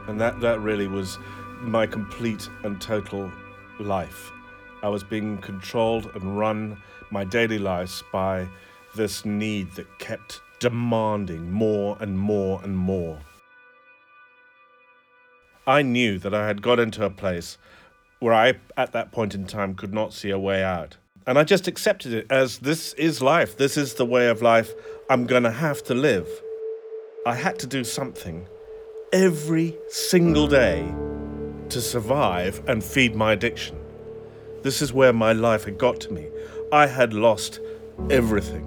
And 0.07 0.21
that, 0.21 0.41
that 0.41 0.61
really 0.61 0.87
was 0.87 1.19
my 1.61 1.87
complete 1.87 2.49
and 2.63 2.81
total 2.81 3.31
life. 3.79 4.33
I 4.83 4.89
was 4.89 5.05
being 5.05 5.39
controlled 5.39 6.11
and 6.15 6.39
run 6.39 6.77
my 7.11 7.25
daily 7.25 7.59
lives 7.59 8.03
by 8.13 8.47
this 8.97 9.25
need 9.25 9.73
that 9.73 9.99
kept 9.99 10.41
demanding 10.59 11.51
more 11.51 11.97
and 12.01 12.19
more 12.19 12.61
and 12.63 12.77
more. 12.77 13.19
I 15.67 15.83
knew 15.83 16.19
that 16.19 16.35
I 16.35 16.47
had 16.47 16.63
got 16.63 16.79
into 16.79 17.05
a 17.05 17.11
place 17.11 17.59
where 18.19 18.35
I, 18.35 18.55
at 18.77 18.93
that 18.93 19.13
point 19.13 19.35
in 19.35 19.47
time, 19.47 19.75
could 19.75 19.95
not 19.95 20.13
see 20.13 20.31
a 20.31 20.39
way 20.39 20.63
out. 20.63 20.97
And 21.27 21.39
I 21.39 21.45
just 21.45 21.69
accepted 21.69 22.13
it 22.13 22.27
as 22.31 22.59
this 22.59 22.93
is 22.95 23.23
life. 23.23 23.57
This 23.57 23.77
is 23.77 23.95
the 23.95 24.07
way 24.07 24.29
of 24.29 24.43
life 24.43 24.73
I'm 25.09 25.27
going 25.27 25.45
to 25.45 25.51
have 25.51 25.83
to 25.85 25.95
live. 25.95 26.29
I 27.27 27.35
had 27.35 27.59
to 27.61 27.67
do 27.67 27.85
something 27.85 28.47
every 29.13 29.77
single 29.89 30.47
day 30.47 30.93
to 31.69 31.81
survive 31.81 32.63
and 32.67 32.83
feed 32.83 33.15
my 33.15 33.33
addiction. 33.33 33.80
This 34.62 34.83
is 34.83 34.93
where 34.93 35.12
my 35.12 35.33
life 35.33 35.64
had 35.64 35.79
got 35.79 36.00
to 36.00 36.12
me. 36.12 36.29
I 36.73 36.87
had 36.87 37.14
lost 37.14 37.61
everything. 38.11 38.67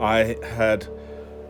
I 0.00 0.36
had 0.44 0.86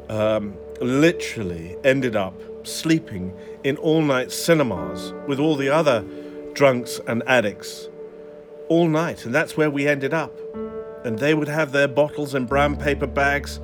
um, 0.09 0.55
literally 0.81 1.77
ended 1.85 2.17
up 2.17 2.35
sleeping 2.63 3.37
in 3.65 3.77
all 3.79 4.03
night 4.03 4.31
cinemas 4.31 5.13
with 5.27 5.39
all 5.39 5.57
the 5.57 5.69
other 5.69 6.05
drunks 6.53 7.01
and 7.07 7.23
addicts 7.27 7.89
all 8.69 8.89
night. 8.89 9.25
And 9.25 9.35
that's 9.35 9.57
where 9.57 9.71
we 9.71 9.87
ended 9.87 10.15
up. 10.15 10.39
And 11.05 11.19
they 11.19 11.35
would 11.35 11.49
have 11.49 11.73
their 11.73 11.89
bottles 11.89 12.35
in 12.35 12.47
brown 12.47 12.77
paper 12.77 13.07
bags, 13.07 13.61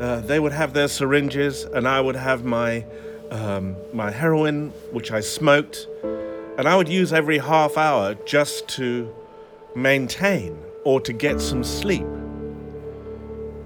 uh, 0.00 0.20
they 0.20 0.40
would 0.40 0.52
have 0.52 0.72
their 0.72 0.88
syringes, 0.88 1.64
and 1.64 1.86
I 1.86 2.00
would 2.00 2.16
have 2.16 2.44
my, 2.44 2.84
um, 3.30 3.76
my 3.92 4.10
heroin, 4.10 4.70
which 4.90 5.12
I 5.12 5.20
smoked. 5.20 5.86
And 6.58 6.68
I 6.68 6.76
would 6.76 6.88
use 6.88 7.12
every 7.12 7.38
half 7.38 7.76
hour 7.76 8.14
just 8.26 8.68
to 8.70 9.14
maintain 9.74 10.58
or 10.84 11.00
to 11.00 11.12
get 11.12 11.40
some 11.40 11.64
sleep. 11.64 12.06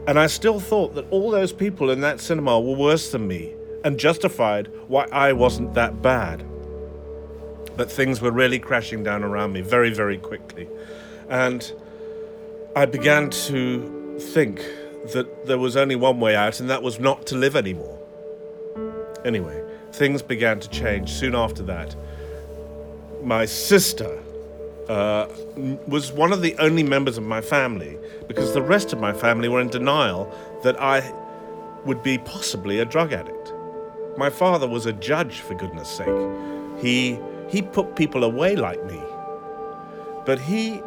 And 0.07 0.19
I 0.19 0.29
still 0.29 0.61
thought 0.61 0.95
that 0.95 1.07
all 1.11 1.31
those 1.31 1.53
people 1.53 1.91
in 1.91 2.01
that 2.03 2.21
cinema 2.21 2.61
were 2.61 2.77
worse 2.77 3.11
than 3.11 3.27
me 3.27 3.55
and 3.85 3.99
justified 3.99 4.71
why 4.89 5.07
I 5.11 5.33
wasn't 5.33 5.75
that 5.75 6.01
bad. 6.03 6.45
But 7.77 7.91
things 7.91 8.21
were 8.21 8.31
really 8.31 8.59
crashing 8.59 9.03
down 9.03 9.25
around 9.25 9.53
me 9.53 9.63
very, 9.63 9.93
very 9.93 10.19
quickly. 10.19 10.69
And 11.29 11.73
I 12.77 12.87
began 12.87 13.31
to 13.31 14.19
think 14.19 14.59
that 15.13 15.47
there 15.47 15.59
was 15.59 15.77
only 15.77 15.97
one 15.97 16.21
way 16.21 16.35
out, 16.35 16.61
and 16.61 16.71
that 16.71 16.83
was 16.83 16.99
not 16.99 17.27
to 17.27 17.37
live 17.37 17.57
anymore. 17.57 17.99
Anyway, 19.25 19.63
things 19.93 20.23
began 20.23 20.61
to 20.61 20.69
change 20.69 21.11
soon 21.11 21.35
after 21.35 21.63
that. 21.65 21.95
My 23.23 23.45
sister 23.45 24.23
uh, 24.89 25.27
was 25.87 26.13
one 26.13 26.33
of 26.33 26.43
the 26.43 26.57
only 26.59 26.83
members 26.83 27.19
of 27.19 27.25
my 27.25 27.41
family 27.41 27.99
because 28.29 28.55
the 28.55 28.63
rest 28.63 28.93
of 28.93 29.01
my 29.01 29.13
family 29.13 29.49
were 29.49 29.61
in 29.61 29.69
denial 29.69 30.33
that 30.63 30.81
I 30.81 31.13
would 31.85 32.03
be 32.03 32.19
possibly 32.19 32.79
a 32.81 32.85
drug 32.85 33.13
addict. 33.13 33.53
My 34.17 34.31
father 34.31 34.67
was 34.67 34.87
a 34.87 34.93
judge, 34.93 35.41
for 35.41 35.55
goodness 35.55 35.89
sake. 35.89 36.09
He, 36.79 37.19
he 37.49 37.63
put 37.63 37.97
people 37.97 38.25
away 38.25 38.57
like 38.57 38.85
me. 38.85 39.01
But 40.25 40.41
he 40.41 40.83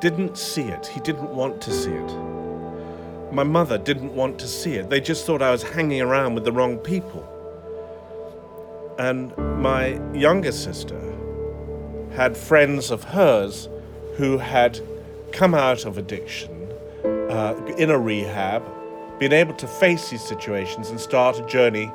didn't 0.00 0.36
see 0.36 0.62
it. 0.62 0.86
He 0.86 1.00
didn't 1.00 1.30
want 1.30 1.60
to 1.62 1.72
see 1.72 1.90
it. 1.90 3.32
My 3.32 3.42
mother 3.42 3.78
didn't 3.78 4.14
want 4.14 4.38
to 4.38 4.46
see 4.46 4.74
it. 4.74 4.90
They 4.90 5.00
just 5.00 5.26
thought 5.26 5.42
I 5.42 5.50
was 5.50 5.62
hanging 5.62 6.00
around 6.00 6.34
with 6.34 6.44
the 6.44 6.52
wrong 6.52 6.78
people. 6.78 7.28
And 8.98 9.36
my 9.60 10.00
younger 10.14 10.52
sister, 10.52 11.00
had 12.14 12.36
friends 12.36 12.90
of 12.90 13.02
hers 13.04 13.68
who 14.16 14.38
had 14.38 14.80
come 15.32 15.54
out 15.54 15.84
of 15.84 15.98
addiction 15.98 16.68
uh, 17.04 17.54
in 17.76 17.90
a 17.90 17.98
rehab, 17.98 18.62
been 19.18 19.32
able 19.32 19.54
to 19.54 19.66
face 19.66 20.10
these 20.10 20.22
situations 20.22 20.90
and 20.90 21.00
start 21.00 21.38
a 21.38 21.46
journey 21.46 21.90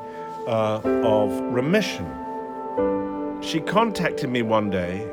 uh, 0.48 0.82
of 0.84 1.32
remission. 1.54 2.06
She 3.42 3.62
contacted 3.62 4.30
me 4.30 4.42
one 4.42 4.70
day, 4.70 5.10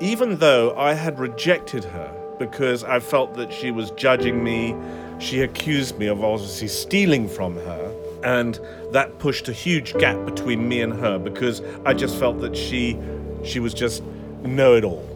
even 0.00 0.38
though 0.38 0.74
I 0.76 0.94
had 0.94 1.18
rejected 1.18 1.84
her 1.84 2.18
because 2.38 2.82
I 2.82 2.98
felt 2.98 3.34
that 3.34 3.52
she 3.52 3.70
was 3.70 3.90
judging 3.92 4.42
me. 4.42 4.74
She 5.18 5.42
accused 5.42 5.98
me 5.98 6.06
of 6.06 6.24
obviously 6.24 6.68
stealing 6.68 7.28
from 7.28 7.56
her, 7.56 7.94
and 8.24 8.58
that 8.90 9.18
pushed 9.18 9.48
a 9.48 9.52
huge 9.52 9.92
gap 9.98 10.24
between 10.24 10.66
me 10.66 10.80
and 10.80 10.94
her 10.94 11.18
because 11.18 11.60
I 11.84 11.92
just 11.92 12.18
felt 12.18 12.40
that 12.40 12.56
she 12.56 12.98
she 13.44 13.60
was 13.60 13.74
just 13.74 14.02
know 14.42 14.74
it 14.74 14.84
all. 14.84 15.08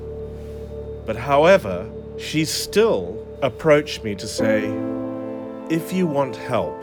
But 1.06 1.16
however, 1.16 1.88
she 2.18 2.44
still 2.44 3.26
approached 3.42 4.02
me 4.02 4.14
to 4.16 4.26
say, 4.26 4.64
If 5.70 5.92
you 5.92 6.06
want 6.06 6.36
help, 6.36 6.76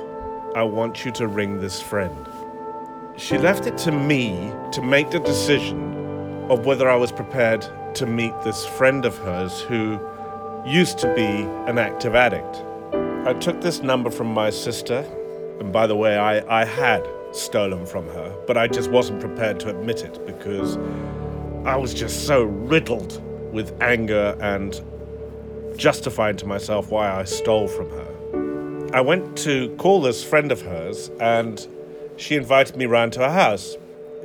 I 0.56 0.64
want 0.64 1.04
you 1.04 1.12
to 1.14 1.28
ring 1.28 1.60
this 1.60 1.82
friend. 1.82 2.16
She 3.18 3.38
left 3.38 3.68
it 3.68 3.78
to 3.80 3.92
me 3.92 4.52
to 4.72 4.82
make 4.82 5.12
the 5.12 5.20
decision 5.20 6.48
of 6.50 6.66
whether 6.66 6.90
I 6.90 6.96
was 6.96 7.12
prepared 7.12 7.66
to 7.96 8.06
meet 8.06 8.34
this 8.44 8.66
friend 8.66 9.06
of 9.06 9.18
hers 9.20 9.62
who 9.62 10.00
used 10.66 10.98
to 11.00 11.14
be 11.14 11.44
an 11.70 11.78
active 11.78 12.16
addict. 12.16 12.64
I 13.28 13.34
took 13.34 13.62
this 13.62 13.82
number 13.82 14.10
from 14.10 14.28
my 14.28 14.50
sister, 14.50 15.06
and 15.60 15.72
by 15.72 15.88
the 15.88 15.96
way, 15.96 16.18
I, 16.18 16.62
I 16.62 16.66
had 16.66 17.08
stolen 17.32 17.86
from 17.86 18.08
her, 18.10 18.36
but 18.48 18.58
I 18.58 18.68
just 18.68 18.90
wasn't 18.92 19.20
prepared 19.20 19.60
to 19.62 19.70
admit 19.70 20.04
it 20.04 20.26
because 20.26 20.78
I 21.65 21.77
was 21.77 21.93
just 21.93 22.27
so 22.27 22.43
riddled 22.43 23.24
with 23.53 23.82
anger 23.82 24.36
and 24.41 24.82
justifying 25.77 26.36
to 26.38 26.46
myself 26.46 26.89
why 26.89 27.10
I 27.10 27.24
stole 27.24 27.70
from 27.70 27.89
her. 27.89 28.89
I 28.93 29.00
went 29.00 29.38
to 29.39 29.74
call 29.77 30.01
this 30.01 30.25
friend 30.25 30.51
of 30.51 30.62
hers, 30.62 31.10
and 31.22 31.65
she 32.17 32.36
invited 32.36 32.75
me 32.75 32.86
round 32.86 33.13
to 33.13 33.22
her 33.22 33.32
house. 33.32 33.77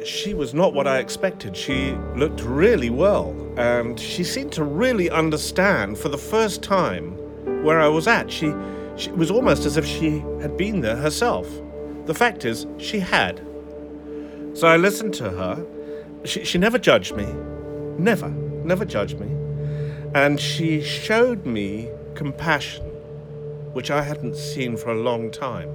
She 0.04 0.34
was 0.34 0.52
not 0.52 0.74
what 0.74 0.88
I 0.88 0.98
expected. 0.98 1.56
She 1.56 1.92
looked 2.16 2.42
really 2.42 2.90
well, 2.90 3.36
and 3.56 4.00
she 4.00 4.24
seemed 4.24 4.50
to 4.54 4.64
really 4.64 5.08
understand 5.08 5.96
for 5.96 6.08
the 6.08 6.18
first 6.18 6.60
time 6.60 7.12
where 7.62 7.80
I 7.80 7.86
was 7.86 8.08
at. 8.08 8.32
She, 8.32 8.52
she 8.96 9.12
was 9.12 9.30
almost 9.30 9.64
as 9.64 9.76
if 9.76 9.86
she 9.86 10.24
had 10.40 10.56
been 10.56 10.80
there 10.80 10.96
herself. 10.96 11.48
The 12.06 12.14
fact 12.14 12.44
is, 12.44 12.66
she 12.78 12.98
had. 12.98 13.40
So 14.54 14.66
I 14.66 14.76
listened 14.76 15.14
to 15.14 15.30
her 15.30 15.64
she, 16.28 16.44
she 16.44 16.58
never 16.58 16.78
judged 16.78 17.14
me. 17.16 17.26
Never. 17.98 18.28
Never 18.28 18.84
judged 18.84 19.18
me. 19.18 19.28
And 20.14 20.40
she 20.40 20.82
showed 20.82 21.46
me 21.46 21.88
compassion, 22.14 22.84
which 23.72 23.90
I 23.90 24.02
hadn't 24.02 24.36
seen 24.36 24.76
for 24.76 24.90
a 24.90 25.00
long 25.00 25.30
time. 25.30 25.70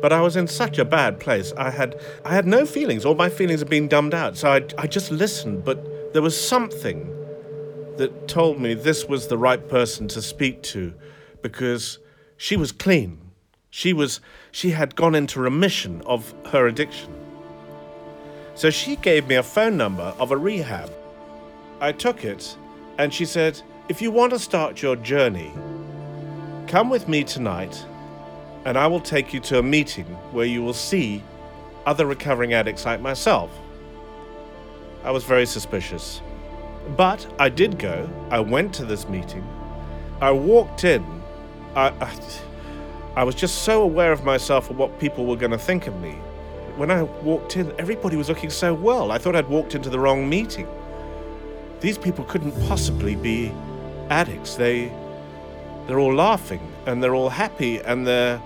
But 0.00 0.12
I 0.12 0.20
was 0.20 0.36
in 0.36 0.46
such 0.46 0.78
a 0.78 0.84
bad 0.84 1.18
place. 1.18 1.52
I 1.56 1.70
had 1.70 2.00
I 2.24 2.32
had 2.32 2.46
no 2.46 2.64
feelings. 2.64 3.04
All 3.04 3.14
my 3.14 3.28
feelings 3.28 3.60
had 3.60 3.68
been 3.68 3.88
dumbed 3.88 4.14
out. 4.14 4.36
So 4.36 4.50
I, 4.50 4.64
I 4.78 4.86
just 4.86 5.10
listened. 5.10 5.64
But 5.64 6.12
there 6.12 6.22
was 6.22 6.40
something 6.40 7.14
that 7.96 8.28
told 8.28 8.60
me 8.60 8.74
this 8.74 9.06
was 9.06 9.26
the 9.26 9.36
right 9.36 9.68
person 9.68 10.06
to 10.08 10.22
speak 10.22 10.62
to 10.62 10.94
because 11.42 11.98
she 12.36 12.56
was 12.56 12.70
clean. 12.70 13.18
She 13.70 13.92
was 13.92 14.20
she 14.52 14.70
had 14.70 14.94
gone 14.94 15.14
into 15.14 15.40
remission 15.40 16.00
of 16.06 16.32
her 16.52 16.66
addiction. 16.66 17.17
So 18.58 18.70
she 18.70 18.96
gave 18.96 19.28
me 19.28 19.36
a 19.36 19.42
phone 19.44 19.76
number 19.76 20.12
of 20.18 20.32
a 20.32 20.36
rehab. 20.36 20.90
I 21.80 21.92
took 21.92 22.24
it, 22.24 22.56
and 22.98 23.14
she 23.14 23.24
said, 23.24 23.62
If 23.88 24.02
you 24.02 24.10
want 24.10 24.32
to 24.32 24.38
start 24.40 24.82
your 24.82 24.96
journey, 24.96 25.52
come 26.66 26.90
with 26.90 27.06
me 27.06 27.22
tonight, 27.22 27.86
and 28.64 28.76
I 28.76 28.88
will 28.88 28.98
take 28.98 29.32
you 29.32 29.38
to 29.42 29.60
a 29.60 29.62
meeting 29.62 30.06
where 30.32 30.44
you 30.44 30.64
will 30.64 30.74
see 30.74 31.22
other 31.86 32.04
recovering 32.04 32.52
addicts 32.52 32.84
like 32.84 33.00
myself. 33.00 33.56
I 35.04 35.12
was 35.12 35.22
very 35.22 35.46
suspicious. 35.46 36.20
But 36.96 37.32
I 37.38 37.50
did 37.50 37.78
go. 37.78 38.10
I 38.28 38.40
went 38.40 38.74
to 38.74 38.84
this 38.84 39.08
meeting. 39.08 39.46
I 40.20 40.32
walked 40.32 40.82
in. 40.82 41.04
I, 41.76 41.90
I, 42.00 42.18
I 43.14 43.22
was 43.22 43.36
just 43.36 43.62
so 43.62 43.82
aware 43.82 44.10
of 44.10 44.24
myself 44.24 44.68
and 44.68 44.76
what 44.76 44.98
people 44.98 45.26
were 45.26 45.36
going 45.36 45.52
to 45.52 45.58
think 45.58 45.86
of 45.86 45.94
me 46.00 46.18
when 46.78 46.92
I 46.92 47.02
walked 47.02 47.56
in, 47.56 47.72
everybody 47.78 48.16
was 48.16 48.28
looking 48.28 48.50
so 48.50 48.72
well. 48.72 49.10
I 49.10 49.18
thought 49.18 49.34
I'd 49.34 49.48
walked 49.48 49.74
into 49.74 49.90
the 49.90 49.98
wrong 49.98 50.28
meeting. 50.28 50.68
These 51.80 51.98
people 51.98 52.24
couldn't 52.24 52.52
possibly 52.68 53.16
be 53.16 53.52
addicts. 54.10 54.54
They 54.54 54.92
they're 55.86 55.98
all 55.98 56.14
laughing 56.14 56.60
and 56.86 57.02
they're 57.02 57.14
all 57.14 57.30
happy 57.30 57.78
and 57.78 58.06
they're 58.06 58.40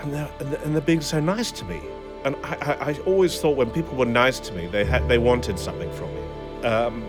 and 0.00 0.12
they're, 0.12 0.30
and 0.64 0.74
they're 0.74 0.80
being 0.82 1.00
so 1.00 1.20
nice 1.20 1.52
to 1.52 1.64
me. 1.64 1.80
And 2.24 2.34
I, 2.42 2.54
I, 2.54 2.90
I 2.90 2.98
always 3.06 3.40
thought 3.40 3.56
when 3.56 3.70
people 3.70 3.96
were 3.96 4.04
nice 4.04 4.40
to 4.40 4.52
me, 4.52 4.66
they 4.66 4.84
had 4.84 5.08
they 5.08 5.18
wanted 5.18 5.58
something 5.58 5.92
from 5.92 6.12
me. 6.14 6.22
Um, 6.64 7.04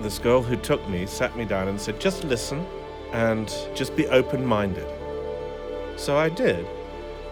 this 0.00 0.18
girl 0.18 0.42
who 0.42 0.56
took 0.56 0.86
me 0.88 1.06
sat 1.06 1.36
me 1.36 1.44
down 1.44 1.68
and 1.68 1.78
said, 1.78 2.00
"Just 2.00 2.24
listen, 2.24 2.66
and 3.12 3.54
just 3.74 3.94
be 3.96 4.06
open-minded." 4.08 4.86
So 5.96 6.16
I 6.16 6.28
did, 6.30 6.66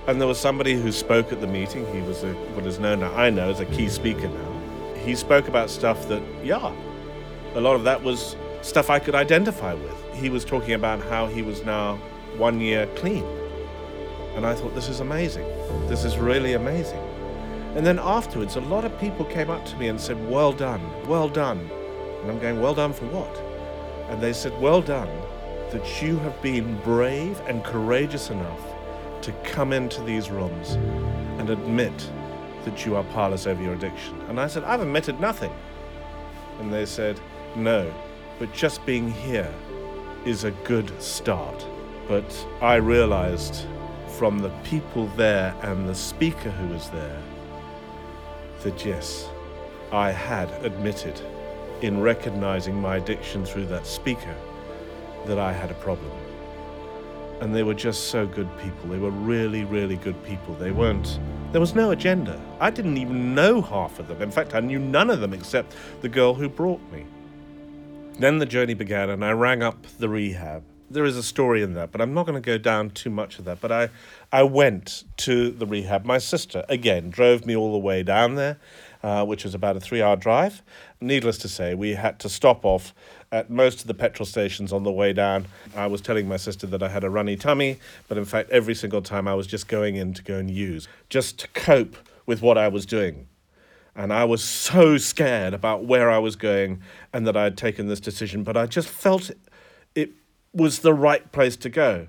and 0.07 0.21
there 0.21 0.27
was 0.27 0.39
somebody 0.39 0.75
who 0.75 0.91
spoke 0.91 1.33
at 1.33 1.41
the 1.41 1.47
meeting. 1.47 1.87
He 1.95 2.01
was 2.01 2.25
a, 2.25 2.33
what 2.55 2.67
is 2.67 2.79
known 2.79 3.01
now, 3.01 3.15
I 3.15 3.31
know, 3.31 3.51
as 3.51 3.61
a 3.61 3.67
key 3.67 3.89
speaker 3.89 4.29
now. 4.29 4.95
He 4.97 5.15
spoke 5.15 5.49
about 5.49 5.71
stuff 5.71 6.09
that, 6.09 6.23
yeah, 6.43 6.73
a 7.55 7.61
lot 7.61 7.77
of 7.77 7.85
that 7.85 8.03
was 8.03 8.37
stuff 8.63 8.91
I 8.91 8.99
could 8.99 9.15
identify 9.15 9.75
with. 9.75 10.15
He 10.15 10.29
was 10.29 10.45
talking 10.45 10.75
about 10.75 11.03
how 11.03 11.27
he 11.27 11.43
was 11.43 11.65
now 11.65 11.97
one 12.37 12.61
year 12.61 12.87
clean. 12.97 13.25
And 14.35 14.47
I 14.47 14.55
thought, 14.55 14.75
this 14.75 14.89
is 14.89 15.01
amazing. 15.01 15.47
This 15.89 16.05
is 16.05 16.19
really 16.19 16.55
amazing. 16.55 17.01
And 17.77 17.87
then 17.87 17.99
afterwards, 17.99 18.57
a 18.57 18.61
lot 18.61 18.85
of 18.85 18.99
people 18.99 19.25
came 19.25 19.51
up 19.51 19.65
to 19.67 19.77
me 19.77 19.89
and 19.89 20.01
said, 20.01 20.29
Well 20.29 20.53
done, 20.53 20.83
well 21.07 21.29
done. 21.29 21.59
And 22.21 22.31
I'm 22.31 22.39
going, 22.39 22.61
Well 22.61 22.75
done 22.75 22.93
for 22.93 23.07
what? 23.07 23.35
And 24.11 24.21
they 24.21 24.33
said, 24.33 24.59
Well 24.61 24.83
done 24.83 25.09
that 25.71 26.03
you 26.03 26.19
have 26.19 26.41
been 26.43 26.79
brave 26.81 27.41
and 27.47 27.65
courageous 27.65 28.29
enough 28.31 28.72
to 29.23 29.33
come 29.45 29.73
into 29.73 30.03
these 30.03 30.31
rooms 30.31 30.73
and 31.39 31.51
admit 31.51 32.11
that 32.65 32.85
you 32.85 32.97
are 32.97 33.05
powerless 33.05 33.47
over 33.47 33.63
your 33.63 33.75
addiction. 33.75 34.21
And 34.29 34.39
I 34.41 34.47
said, 34.47 34.65
I've 34.65 34.81
admitted 34.81 35.21
nothing. 35.21 35.53
And 36.61 36.73
they 36.73 36.87
said, 36.87 37.19
No, 37.57 37.93
but 38.39 38.53
just 38.53 38.85
being 38.87 39.11
here 39.11 39.53
is 40.25 40.45
a 40.45 40.51
good 40.51 40.91
start. 41.03 41.67
But 42.09 42.47
I 42.61 42.77
realized 42.77 43.67
from 44.19 44.39
the 44.39 44.51
people 44.65 45.07
there 45.17 45.55
and 45.63 45.89
the 45.89 45.95
speaker 45.95 46.51
who 46.51 46.75
was 46.75 46.91
there 46.91 47.21
that 48.63 48.85
yes, 48.85 49.29
I 49.91 50.11
had 50.11 50.51
admitted 50.65 51.21
in 51.81 52.01
recognizing 52.01 52.81
my 52.81 52.97
addiction 52.97 53.45
through 53.45 53.67
that 53.67 53.87
speaker 53.87 54.37
that 55.27 55.39
I 55.39 55.53
had 55.53 55.71
a 55.71 55.75
problem. 55.75 56.13
And 57.43 57.53
they 57.53 57.65
were 57.65 57.75
just 57.75 58.07
so 58.07 58.25
good 58.25 58.49
people. 58.59 58.89
They 58.89 58.99
were 58.99 59.11
really, 59.11 59.65
really 59.65 59.97
good 59.97 60.23
people. 60.25 60.55
They 60.55 60.71
weren't, 60.71 61.19
there 61.51 61.61
was 61.61 61.75
no 61.75 61.91
agenda. 61.91 62.41
I 62.61 62.71
didn't 62.71 62.99
even 62.99 63.35
know 63.35 63.61
half 63.61 63.99
of 63.99 64.07
them. 64.07 64.23
In 64.23 64.31
fact, 64.31 64.55
I 64.55 64.61
knew 64.61 64.79
none 64.79 65.11
of 65.11 65.19
them 65.19 65.35
except 65.35 65.75
the 66.03 66.09
girl 66.09 66.35
who 66.35 66.49
brought 66.49 66.81
me. 66.93 67.05
Then 68.21 68.39
the 68.39 68.47
journey 68.47 68.75
began, 68.75 69.11
and 69.11 69.25
I 69.25 69.33
rang 69.33 69.61
up 69.61 69.85
the 69.99 70.09
rehab. 70.09 70.63
There 70.89 71.05
is 71.05 71.17
a 71.17 71.23
story 71.23 71.63
in 71.63 71.75
that, 71.75 71.91
but 71.91 72.01
I'm 72.01 72.15
not 72.15 72.27
going 72.27 72.41
to 72.41 72.47
go 72.47 72.59
down 72.59 72.91
too 72.91 73.11
much 73.11 73.41
of 73.41 73.45
that. 73.47 73.61
But 73.61 73.73
I, 73.73 73.89
I 74.31 74.45
went 74.45 75.03
to 75.17 75.51
the 75.51 75.67
rehab. 75.67 76.05
My 76.05 76.19
sister, 76.19 76.65
again, 76.69 77.11
drove 77.11 77.45
me 77.45 77.57
all 77.57 77.73
the 77.73 77.79
way 77.79 78.05
down 78.05 78.37
there, 78.37 78.59
uh, 79.03 79.25
which 79.25 79.45
was 79.45 79.55
about 79.55 79.77
a 79.77 79.81
three 79.81 80.03
hour 80.03 80.17
drive. 80.17 80.63
Needless 81.01 81.39
to 81.39 81.49
say, 81.49 81.75
we 81.75 81.95
had 81.95 82.19
to 82.21 82.29
stop 82.29 82.65
off 82.65 82.95
at 83.31 83.51
most 83.51 83.81
of 83.81 83.87
the 83.87 83.95
petrol 83.95 84.27
stations 84.27 84.73
on 84.73 84.85
the 84.85 84.93
way 84.93 85.13
down. 85.13 85.47
I 85.75 85.87
was 85.87 86.01
telling 86.01 86.29
my 86.29 86.37
sister 86.37 86.67
that 86.69 86.83
I 86.83 86.89
had 86.89 87.03
a 87.03 87.11
runny 87.11 87.37
tummy, 87.37 87.79
but 88.09 88.19
in 88.19 88.25
fact, 88.25 88.51
every 88.51 88.75
single 88.75 89.03
time 89.03 89.27
I 89.27 89.35
was 89.35 89.47
just 89.47 89.69
going 89.69 89.97
in 89.97 90.15
to 90.15 90.23
go 90.23 90.37
and 90.37 90.51
use, 90.51 90.87
just 91.09 91.39
to 91.41 91.49
cope 91.49 91.97
with 92.27 92.43
what 92.43 92.59
I 92.59 92.69
was 92.69 92.87
doing. 92.87 93.27
And 93.95 94.13
I 94.13 94.25
was 94.25 94.43
so 94.43 94.97
scared 94.97 95.53
about 95.53 95.85
where 95.85 96.11
I 96.11 96.19
was 96.19 96.37
going 96.37 96.81
and 97.13 97.27
that 97.27 97.37
I 97.37 97.45
had 97.45 97.59
taken 97.59 97.89
this 97.89 98.01
decision, 98.01 98.43
but 98.43 98.57
I 98.57 98.67
just 98.67 98.89
felt 98.89 99.31
it 99.95 100.13
was 100.55 100.79
the 100.79 100.95
right 100.95 101.31
place 101.33 101.57
to 101.57 101.69
go. 101.69 102.07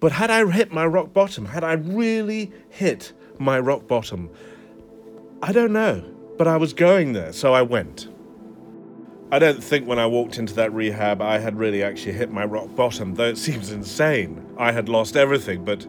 But 0.00 0.12
had 0.12 0.30
I 0.30 0.44
hit 0.50 0.70
my 0.70 0.84
rock 0.84 1.14
bottom, 1.14 1.46
had 1.46 1.64
I 1.64 1.72
really 1.72 2.52
hit 2.68 3.12
my 3.38 3.58
rock 3.58 3.86
bottom, 3.86 4.28
I 5.44 5.52
don't 5.52 5.74
know, 5.74 6.02
but 6.38 6.48
I 6.48 6.56
was 6.56 6.72
going 6.72 7.12
there, 7.12 7.30
so 7.34 7.52
I 7.52 7.60
went. 7.60 8.08
I 9.30 9.38
don't 9.38 9.62
think 9.62 9.86
when 9.86 9.98
I 9.98 10.06
walked 10.06 10.38
into 10.38 10.54
that 10.54 10.72
rehab 10.72 11.20
I 11.20 11.36
had 11.36 11.58
really 11.58 11.82
actually 11.82 12.12
hit 12.12 12.32
my 12.32 12.46
rock 12.46 12.74
bottom, 12.74 13.16
though 13.16 13.28
it 13.28 13.36
seems 13.46 13.70
insane. 13.70 14.42
I 14.56 14.72
had 14.72 14.88
lost 14.88 15.18
everything, 15.18 15.62
but 15.62 15.86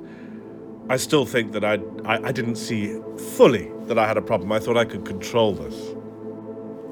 I 0.89 0.97
still 0.97 1.25
think 1.25 1.53
that 1.53 1.63
I, 1.63 1.79
I, 2.03 2.27
I 2.27 2.31
didn't 2.33 2.57
see 2.57 2.99
fully 3.37 3.71
that 3.85 3.97
I 3.97 4.05
had 4.05 4.17
a 4.17 4.21
problem. 4.21 4.51
I 4.51 4.59
thought 4.59 4.75
I 4.75 4.83
could 4.83 5.05
control 5.05 5.53
this. 5.53 5.95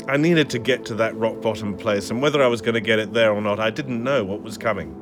I 0.07 0.15
needed 0.15 0.49
to 0.51 0.57
get 0.57 0.85
to 0.85 0.95
that 0.95 1.17
rock 1.17 1.41
bottom 1.41 1.75
place, 1.75 2.11
and 2.11 2.21
whether 2.21 2.41
I 2.41 2.47
was 2.47 2.61
going 2.61 2.75
to 2.75 2.81
get 2.81 2.97
it 2.97 3.11
there 3.11 3.33
or 3.33 3.41
not, 3.41 3.59
I 3.59 3.71
didn't 3.71 4.01
know 4.01 4.23
what 4.23 4.41
was 4.41 4.57
coming. 4.57 4.95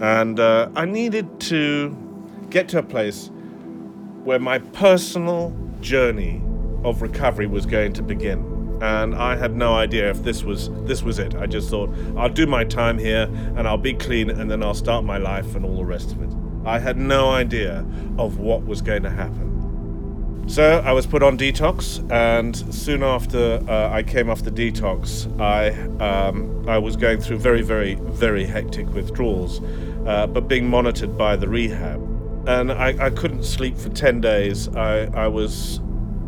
And 0.00 0.40
uh, 0.40 0.70
I 0.74 0.86
needed 0.86 1.38
to 1.42 1.96
get 2.50 2.68
to 2.70 2.78
a 2.78 2.82
place 2.82 3.30
where 4.24 4.40
my 4.40 4.58
personal 4.58 5.56
journey 5.80 6.42
of 6.84 7.02
recovery 7.02 7.46
was 7.46 7.66
going 7.66 7.92
to 7.94 8.02
begin 8.02 8.60
and 8.82 9.14
I 9.14 9.36
had 9.36 9.56
no 9.56 9.74
idea 9.74 10.10
if 10.10 10.22
this 10.22 10.42
was 10.42 10.70
this 10.84 11.02
was 11.02 11.18
it. 11.18 11.34
I 11.34 11.46
just 11.46 11.68
thought 11.68 11.90
I'll 12.16 12.30
do 12.30 12.46
my 12.46 12.64
time 12.64 12.98
here 12.98 13.28
and 13.56 13.68
I'll 13.68 13.76
be 13.76 13.92
clean 13.92 14.30
and 14.30 14.50
then 14.50 14.62
I'll 14.62 14.74
start 14.74 15.04
my 15.04 15.18
life 15.18 15.54
and 15.54 15.64
all 15.64 15.76
the 15.76 15.84
rest 15.84 16.12
of 16.12 16.22
it. 16.22 16.30
I 16.64 16.78
had 16.78 16.96
no 16.96 17.30
idea 17.30 17.84
of 18.18 18.38
what 18.38 18.64
was 18.64 18.82
going 18.82 19.02
to 19.02 19.10
happen. 19.10 19.48
So 20.46 20.82
I 20.84 20.92
was 20.92 21.06
put 21.06 21.22
on 21.22 21.38
detox, 21.38 22.10
and 22.10 22.56
soon 22.74 23.04
after 23.04 23.62
uh, 23.68 23.90
I 23.92 24.02
came 24.02 24.28
off 24.28 24.42
the 24.42 24.50
detox, 24.50 25.30
I 25.40 25.70
um, 26.04 26.68
I 26.68 26.76
was 26.76 26.96
going 26.96 27.20
through 27.20 27.38
very, 27.38 27.62
very, 27.62 27.94
very 27.94 28.44
hectic 28.44 28.88
withdrawals, 28.92 29.60
uh, 30.06 30.26
but 30.26 30.48
being 30.48 30.68
monitored 30.68 31.16
by 31.16 31.36
the 31.36 31.46
rehab, 31.46 32.00
and 32.48 32.72
I, 32.72 33.06
I 33.06 33.10
couldn't 33.10 33.44
sleep 33.44 33.78
for 33.78 33.90
ten 33.90 34.20
days. 34.20 34.66
I 34.74 35.04
I 35.14 35.28
was 35.28 35.80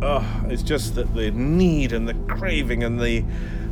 oh, 0.03 0.45
it's 0.49 0.62
just 0.62 0.95
that 0.97 1.15
the 1.15 1.31
need 1.31 1.93
and 1.93 2.09
the 2.09 2.15
craving 2.35 2.83
and 2.83 3.01
the 3.01 3.25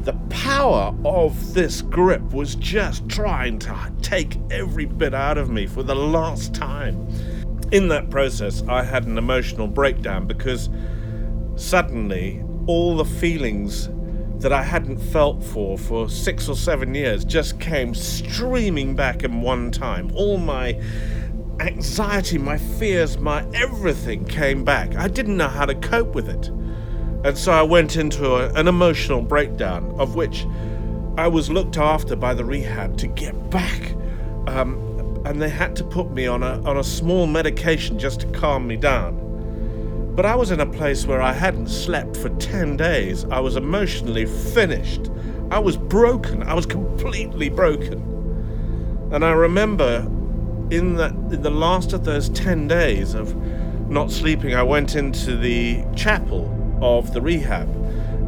the 0.02 0.14
power 0.30 0.94
of 1.04 1.52
this 1.52 1.82
grip 1.82 2.22
was 2.32 2.54
just 2.54 3.06
trying 3.06 3.58
to 3.58 3.92
take 4.00 4.38
every 4.50 4.86
bit 4.86 5.12
out 5.12 5.36
of 5.36 5.50
me 5.50 5.66
for 5.66 5.82
the 5.82 5.94
last 5.94 6.54
time. 6.54 7.06
In 7.70 7.88
that 7.88 8.08
process, 8.08 8.62
I 8.66 8.82
had 8.82 9.04
an 9.04 9.18
emotional 9.18 9.66
breakdown 9.66 10.26
because 10.26 10.70
suddenly 11.56 12.42
all 12.66 12.96
the 12.96 13.04
feelings 13.04 13.90
that 14.38 14.54
I 14.54 14.62
hadn't 14.62 14.96
felt 14.96 15.44
for 15.44 15.76
for 15.76 16.08
six 16.08 16.48
or 16.48 16.56
seven 16.56 16.94
years 16.94 17.22
just 17.22 17.60
came 17.60 17.94
streaming 17.94 18.96
back 18.96 19.22
in 19.22 19.42
one 19.42 19.70
time. 19.70 20.10
All 20.14 20.38
my 20.38 20.80
anxiety, 21.60 22.38
my 22.38 22.56
fears, 22.56 23.18
my 23.18 23.44
everything 23.52 24.24
came 24.24 24.64
back. 24.64 24.94
I 24.96 25.08
didn't 25.08 25.36
know 25.36 25.48
how 25.48 25.66
to 25.66 25.74
cope 25.74 26.14
with 26.14 26.28
it. 26.28 26.48
And 27.22 27.36
so 27.36 27.52
I 27.52 27.62
went 27.62 27.96
into 27.96 28.34
a, 28.34 28.52
an 28.54 28.66
emotional 28.66 29.20
breakdown, 29.20 29.94
of 29.98 30.14
which 30.14 30.46
I 31.18 31.28
was 31.28 31.50
looked 31.50 31.76
after 31.76 32.16
by 32.16 32.34
the 32.34 32.44
rehab 32.44 32.96
to 32.98 33.06
get 33.06 33.50
back. 33.50 33.94
Um, 34.46 35.22
and 35.26 35.40
they 35.40 35.50
had 35.50 35.76
to 35.76 35.84
put 35.84 36.10
me 36.12 36.26
on 36.26 36.42
a, 36.42 36.62
on 36.62 36.78
a 36.78 36.84
small 36.84 37.26
medication 37.26 37.98
just 37.98 38.20
to 38.20 38.26
calm 38.28 38.66
me 38.66 38.76
down. 38.76 39.18
But 40.16 40.24
I 40.24 40.34
was 40.34 40.50
in 40.50 40.60
a 40.60 40.66
place 40.66 41.06
where 41.06 41.20
I 41.20 41.32
hadn't 41.32 41.68
slept 41.68 42.16
for 42.16 42.30
10 42.30 42.76
days. 42.78 43.24
I 43.26 43.40
was 43.40 43.56
emotionally 43.56 44.24
finished. 44.24 45.10
I 45.50 45.58
was 45.58 45.76
broken. 45.76 46.42
I 46.42 46.54
was 46.54 46.64
completely 46.64 47.50
broken. 47.50 48.00
And 49.12 49.24
I 49.24 49.32
remember 49.32 50.08
in 50.70 50.94
the 50.94 51.06
in 51.06 51.42
the 51.42 51.50
last 51.50 51.92
of 51.92 52.04
those 52.04 52.28
10 52.30 52.68
days 52.68 53.14
of 53.14 53.34
not 53.88 54.10
sleeping 54.10 54.54
I 54.54 54.62
went 54.62 54.94
into 54.94 55.36
the 55.36 55.84
chapel 55.96 56.48
of 56.80 57.12
the 57.12 57.20
rehab 57.20 57.68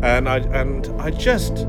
and 0.02 0.28
I 0.28 0.38
and 0.38 0.88
I 1.00 1.10
just 1.10 1.66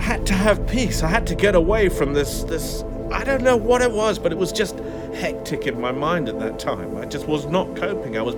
had 0.00 0.24
to 0.26 0.34
have 0.34 0.66
peace. 0.68 1.02
I 1.02 1.08
had 1.08 1.26
to 1.26 1.34
get 1.34 1.54
away 1.54 1.88
from 1.88 2.14
this 2.14 2.44
this 2.44 2.82
I 3.12 3.24
don't 3.24 3.42
know 3.42 3.56
what 3.56 3.82
it 3.82 3.92
was 3.92 4.18
but 4.18 4.32
it 4.32 4.38
was 4.38 4.52
just 4.52 4.78
hectic 5.14 5.66
in 5.66 5.78
my 5.78 5.92
mind 5.92 6.28
at 6.28 6.38
that 6.38 6.58
time. 6.58 6.96
I 6.96 7.04
just 7.04 7.26
was 7.26 7.44
not 7.46 7.76
coping. 7.76 8.16
I 8.16 8.22
was 8.22 8.34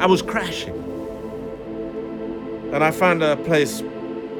I 0.00 0.06
was 0.06 0.22
crashing. 0.22 0.78
And 2.72 2.82
I 2.82 2.90
found 2.90 3.22
a 3.22 3.36
place 3.36 3.82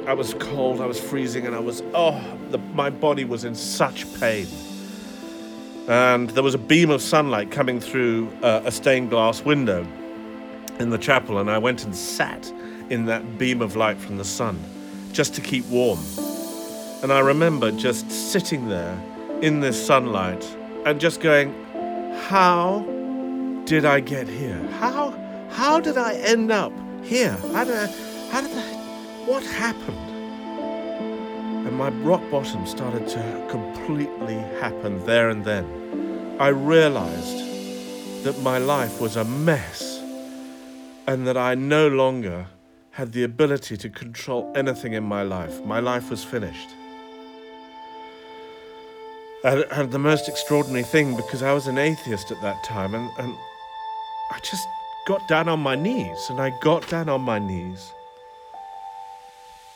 I 0.07 0.13
was 0.13 0.33
cold 0.39 0.81
I 0.81 0.87
was 0.87 0.99
freezing 0.99 1.45
and 1.45 1.55
I 1.55 1.59
was 1.59 1.83
oh 1.93 2.19
the, 2.49 2.57
my 2.57 2.89
body 2.89 3.23
was 3.23 3.45
in 3.45 3.53
such 3.53 4.11
pain 4.19 4.47
and 5.87 6.29
there 6.31 6.43
was 6.43 6.55
a 6.55 6.59
beam 6.59 6.89
of 6.89 7.01
sunlight 7.01 7.51
coming 7.51 7.79
through 7.79 8.31
uh, 8.41 8.61
a 8.65 8.71
stained 8.71 9.09
glass 9.09 9.43
window 9.43 9.85
in 10.79 10.89
the 10.89 10.97
chapel, 10.97 11.39
and 11.39 11.49
I 11.49 11.57
went 11.57 11.83
and 11.83 11.95
sat 11.95 12.51
in 12.89 13.05
that 13.05 13.37
beam 13.37 13.61
of 13.61 13.75
light 13.75 13.97
from 13.97 14.17
the 14.17 14.25
sun 14.25 14.59
just 15.11 15.33
to 15.35 15.41
keep 15.41 15.65
warm. 15.67 15.99
And 17.01 17.11
I 17.11 17.19
remember 17.19 17.71
just 17.71 18.09
sitting 18.09 18.69
there 18.69 18.97
in 19.41 19.59
this 19.59 19.85
sunlight 19.85 20.43
and 20.85 20.99
just 20.99 21.19
going, 21.19 21.53
How 22.27 22.85
did 23.65 23.85
I 23.85 23.99
get 23.99 24.27
here? 24.27 24.61
How, 24.79 25.11
how 25.49 25.79
did 25.79 25.97
I 25.97 26.13
end 26.15 26.51
up 26.51 26.71
here? 27.03 27.37
How 27.51 27.63
did 27.65 27.75
I, 27.75 27.87
how 28.31 28.41
did 28.41 28.51
I, 28.57 28.61
what 29.25 29.43
happened? 29.43 30.02
And 31.73 31.79
my 31.79 31.89
rock 32.07 32.21
bottom 32.29 32.67
started 32.67 33.07
to 33.07 33.47
completely 33.49 34.35
happen 34.61 35.03
there 35.07 35.31
and 35.31 35.43
then. 35.43 36.37
I 36.39 36.49
realized 36.49 38.23
that 38.23 38.39
my 38.43 38.59
life 38.59 39.01
was 39.01 39.15
a 39.15 39.25
mess 39.25 39.97
and 41.07 41.25
that 41.25 41.35
I 41.35 41.55
no 41.55 41.87
longer 41.87 42.45
had 42.91 43.11
the 43.11 43.23
ability 43.23 43.75
to 43.77 43.89
control 43.89 44.53
anything 44.55 44.93
in 44.93 45.03
my 45.03 45.23
life. 45.23 45.65
My 45.65 45.79
life 45.79 46.11
was 46.11 46.23
finished. 46.23 46.69
And, 49.43 49.65
and 49.71 49.91
the 49.91 49.97
most 49.97 50.29
extraordinary 50.29 50.83
thing, 50.83 51.15
because 51.15 51.41
I 51.41 51.53
was 51.53 51.65
an 51.65 51.79
atheist 51.79 52.29
at 52.29 52.39
that 52.43 52.63
time, 52.63 52.93
and, 52.93 53.09
and 53.17 53.35
I 54.29 54.37
just 54.43 54.67
got 55.07 55.27
down 55.27 55.49
on 55.49 55.59
my 55.59 55.73
knees, 55.73 56.27
and 56.29 56.39
I 56.39 56.51
got 56.61 56.87
down 56.87 57.09
on 57.09 57.21
my 57.21 57.39
knees. 57.39 57.91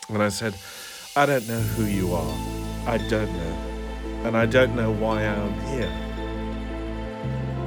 And 0.09 0.21
I 0.21 0.29
said, 0.29 0.53
I 1.17 1.25
don't 1.25 1.47
know 1.47 1.59
who 1.59 1.85
you 1.85 2.13
are. 2.13 2.37
I 2.85 2.99
don't 2.99 3.33
know. 3.33 3.57
And 4.25 4.37
I 4.37 4.45
don't 4.45 4.75
know 4.75 4.91
why 4.91 5.25
I'm 5.25 5.59
here. 5.61 5.91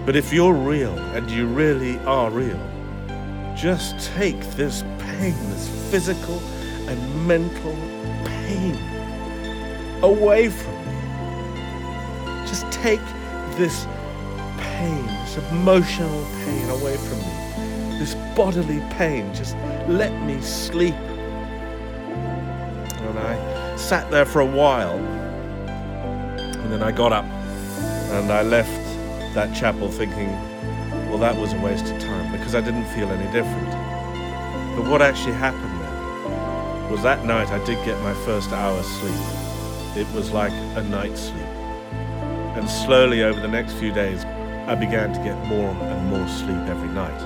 But 0.06 0.14
if 0.14 0.32
you're 0.32 0.54
real, 0.54 0.96
and 1.16 1.28
you 1.28 1.48
really 1.48 1.98
are 2.06 2.30
real, 2.30 2.60
just 3.56 3.98
take 4.14 4.40
this 4.52 4.84
pain, 5.00 5.34
this 5.50 5.68
physical 5.90 6.38
and 6.88 7.26
mental 7.26 7.74
pain, 8.24 8.78
away 10.04 10.48
from 10.48 10.76
me. 10.86 12.46
Just 12.46 12.70
take 12.70 13.04
this 13.56 13.84
pain, 14.58 15.04
this 15.24 15.38
emotional 15.50 16.24
pain 16.44 16.70
away 16.70 16.96
from 16.96 17.18
me. 17.18 17.98
This 17.98 18.14
bodily 18.36 18.80
pain, 18.90 19.34
just 19.34 19.56
let 19.88 20.12
me 20.22 20.40
sleep. 20.40 20.94
And 23.10 23.18
I 23.18 23.76
sat 23.76 24.08
there 24.10 24.24
for 24.24 24.40
a 24.40 24.46
while, 24.46 24.96
and 25.66 26.72
then 26.72 26.80
I 26.80 26.92
got 26.92 27.12
up 27.12 27.24
and 27.24 28.30
I 28.32 28.42
left 28.42 28.70
that 29.34 29.54
chapel 29.54 29.88
thinking, 29.88 30.28
well, 31.08 31.18
that 31.18 31.36
was 31.36 31.52
a 31.52 31.60
waste 31.60 31.86
of 31.86 32.00
time 32.00 32.30
because 32.32 32.54
I 32.54 32.60
didn't 32.60 32.86
feel 32.86 33.08
any 33.08 33.30
different. 33.32 33.70
But 34.76 34.88
what 34.88 35.02
actually 35.02 35.34
happened 35.34 35.80
then 35.80 36.90
was 36.90 37.02
that 37.02 37.24
night 37.24 37.48
I 37.48 37.64
did 37.64 37.84
get 37.84 38.00
my 38.02 38.14
first 38.24 38.50
hour's 38.50 38.86
sleep. 38.86 39.96
It 39.96 40.12
was 40.14 40.30
like 40.30 40.52
a 40.52 40.82
night's 40.84 41.20
sleep. 41.20 41.46
And 42.56 42.68
slowly 42.68 43.22
over 43.24 43.40
the 43.40 43.48
next 43.48 43.72
few 43.74 43.92
days, 43.92 44.24
I 44.24 44.76
began 44.76 45.12
to 45.12 45.18
get 45.20 45.36
more 45.46 45.70
and 45.70 46.10
more 46.10 46.28
sleep 46.28 46.68
every 46.68 46.88
night. 46.88 47.18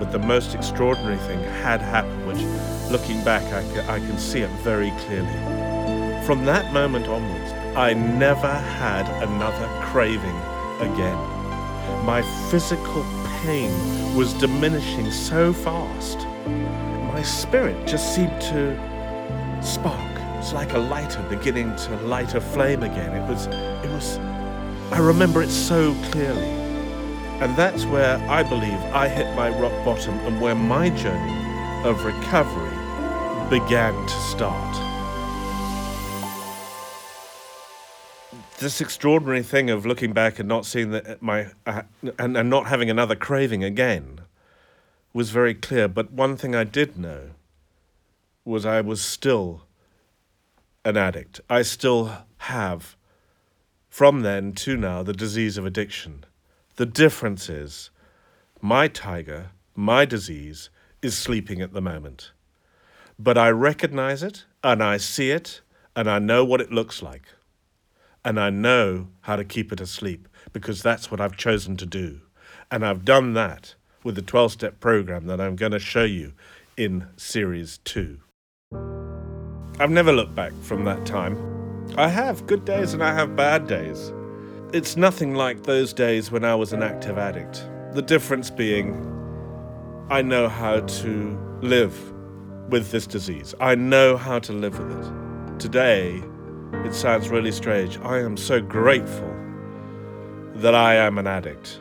But 0.00 0.10
the 0.10 0.18
most 0.18 0.54
extraordinary 0.54 1.18
thing 1.18 1.42
had 1.62 1.80
happened, 1.80 2.26
which 2.26 2.42
looking 2.90 3.22
back, 3.24 3.44
I 3.52 3.62
can, 3.72 3.90
I 3.90 3.98
can 3.98 4.18
see 4.18 4.40
it 4.40 4.50
very 4.62 4.90
clearly. 5.06 6.24
From 6.26 6.44
that 6.44 6.72
moment 6.72 7.06
onwards, 7.08 7.52
I 7.76 7.94
never 7.94 8.52
had 8.52 9.06
another 9.22 9.68
craving 9.86 10.36
again 10.80 11.36
my 12.06 12.22
physical 12.50 13.04
pain 13.42 13.70
was 14.14 14.32
diminishing 14.34 15.10
so 15.10 15.52
fast. 15.52 16.18
My 17.12 17.22
spirit 17.22 17.86
just 17.86 18.14
seemed 18.14 18.40
to 18.42 18.76
spark. 19.62 20.12
It's 20.38 20.52
like 20.52 20.72
a 20.74 20.78
lighter 20.78 21.22
beginning 21.28 21.74
to 21.76 21.96
light 22.02 22.34
a 22.34 22.40
flame 22.40 22.82
again. 22.82 23.12
It 23.12 23.28
was, 23.28 23.46
it 23.46 23.90
was, 23.90 24.18
I 24.92 24.98
remember 25.00 25.42
it 25.42 25.50
so 25.50 25.94
clearly. 26.10 26.46
And 27.40 27.56
that's 27.56 27.84
where 27.86 28.18
I 28.30 28.42
believe 28.42 28.78
I 28.94 29.08
hit 29.08 29.34
my 29.34 29.48
rock 29.58 29.84
bottom 29.84 30.14
and 30.20 30.40
where 30.40 30.54
my 30.54 30.90
journey 30.90 31.88
of 31.88 32.04
recovery 32.04 32.75
began 33.50 33.94
to 34.06 34.14
start. 34.14 34.86
this 38.58 38.80
extraordinary 38.80 39.42
thing 39.42 39.70
of 39.70 39.84
looking 39.84 40.12
back 40.12 40.38
and 40.38 40.48
not 40.48 40.64
seeing 40.64 40.90
that 40.90 41.20
my 41.20 41.48
uh, 41.66 41.82
and, 42.18 42.36
and 42.36 42.50
not 42.50 42.66
having 42.66 42.88
another 42.90 43.14
craving 43.14 43.62
again 43.62 44.20
was 45.12 45.30
very 45.30 45.54
clear. 45.54 45.88
But 45.88 46.12
one 46.12 46.36
thing 46.36 46.54
I 46.54 46.64
did 46.64 46.98
know 46.98 47.30
was 48.44 48.64
I 48.64 48.80
was 48.80 49.00
still 49.00 49.62
an 50.84 50.96
addict. 50.96 51.40
I 51.50 51.62
still 51.62 52.12
have, 52.38 52.96
from 53.88 54.22
then 54.22 54.52
to 54.52 54.76
now, 54.76 55.02
the 55.02 55.12
disease 55.12 55.58
of 55.58 55.66
addiction. 55.66 56.24
The 56.76 56.86
difference 56.86 57.48
is 57.48 57.90
my 58.60 58.88
tiger, 58.88 59.50
my 59.74 60.04
disease, 60.04 60.70
is 61.02 61.16
sleeping 61.16 61.60
at 61.60 61.72
the 61.72 61.80
moment. 61.80 62.30
But 63.18 63.38
I 63.38 63.50
recognize 63.50 64.22
it 64.22 64.44
and 64.62 64.82
I 64.82 64.98
see 64.98 65.30
it 65.30 65.60
and 65.94 66.08
I 66.10 66.18
know 66.18 66.44
what 66.44 66.60
it 66.60 66.72
looks 66.72 67.02
like 67.02 67.28
and 68.26 68.40
I 68.40 68.50
know 68.50 69.06
how 69.20 69.36
to 69.36 69.44
keep 69.44 69.72
it 69.72 69.80
asleep 69.80 70.26
because 70.52 70.82
that's 70.82 71.12
what 71.12 71.20
I've 71.20 71.36
chosen 71.36 71.76
to 71.76 71.86
do. 71.86 72.22
And 72.72 72.84
I've 72.84 73.04
done 73.04 73.34
that 73.34 73.76
with 74.02 74.16
the 74.16 74.22
12 74.22 74.50
step 74.50 74.80
program 74.80 75.28
that 75.28 75.40
I'm 75.40 75.54
going 75.54 75.70
to 75.70 75.78
show 75.78 76.02
you 76.02 76.32
in 76.76 77.06
series 77.16 77.78
2. 77.84 78.18
I've 79.78 79.90
never 79.90 80.12
looked 80.12 80.34
back 80.34 80.52
from 80.62 80.84
that 80.86 81.06
time. 81.06 81.36
I 81.96 82.08
have 82.08 82.48
good 82.48 82.64
days 82.64 82.94
and 82.94 83.02
I 83.04 83.14
have 83.14 83.36
bad 83.36 83.68
days. 83.68 84.12
It's 84.72 84.96
nothing 84.96 85.36
like 85.36 85.62
those 85.62 85.92
days 85.92 86.32
when 86.32 86.44
I 86.44 86.56
was 86.56 86.72
an 86.72 86.82
active 86.82 87.18
addict. 87.18 87.64
The 87.92 88.02
difference 88.02 88.50
being, 88.50 88.92
I 90.10 90.20
know 90.20 90.48
how 90.48 90.80
to 90.80 91.58
live 91.62 91.96
with 92.68 92.90
this 92.90 93.06
disease. 93.06 93.54
I 93.60 93.74
know 93.74 94.16
how 94.16 94.38
to 94.40 94.52
live 94.52 94.78
with 94.78 94.90
it. 94.90 95.60
Today, 95.60 96.22
it 96.84 96.94
sounds 96.94 97.28
really 97.28 97.52
strange. 97.52 97.98
I 98.00 98.18
am 98.18 98.36
so 98.36 98.60
grateful 98.60 99.34
that 100.56 100.74
I 100.74 100.94
am 100.94 101.18
an 101.18 101.26
addict, 101.26 101.80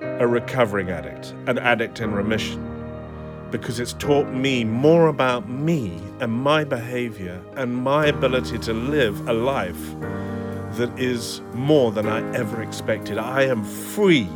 a 0.00 0.26
recovering 0.26 0.90
addict, 0.90 1.34
an 1.46 1.58
addict 1.58 2.00
in 2.00 2.12
remission, 2.12 2.62
because 3.50 3.80
it's 3.80 3.94
taught 3.94 4.28
me 4.28 4.64
more 4.64 5.06
about 5.06 5.48
me 5.48 5.98
and 6.20 6.32
my 6.32 6.64
behavior 6.64 7.42
and 7.54 7.74
my 7.74 8.06
ability 8.06 8.58
to 8.58 8.72
live 8.72 9.28
a 9.28 9.32
life 9.32 9.80
that 10.76 10.92
is 10.98 11.40
more 11.54 11.90
than 11.90 12.06
I 12.06 12.20
ever 12.34 12.62
expected. 12.62 13.18
I 13.18 13.42
am 13.42 13.64
free. 13.64 14.28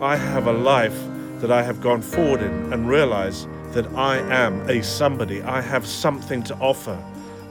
I 0.00 0.16
have 0.16 0.46
a 0.46 0.52
life 0.52 0.98
that 1.40 1.50
I 1.50 1.62
have 1.62 1.80
gone 1.80 2.00
forward 2.00 2.40
in 2.42 2.72
and 2.72 2.88
realized 2.88 3.48
that 3.72 3.86
I 3.94 4.18
am 4.18 4.68
a 4.68 4.82
somebody. 4.82 5.42
I 5.42 5.60
have 5.60 5.86
something 5.86 6.42
to 6.44 6.54
offer 6.56 6.98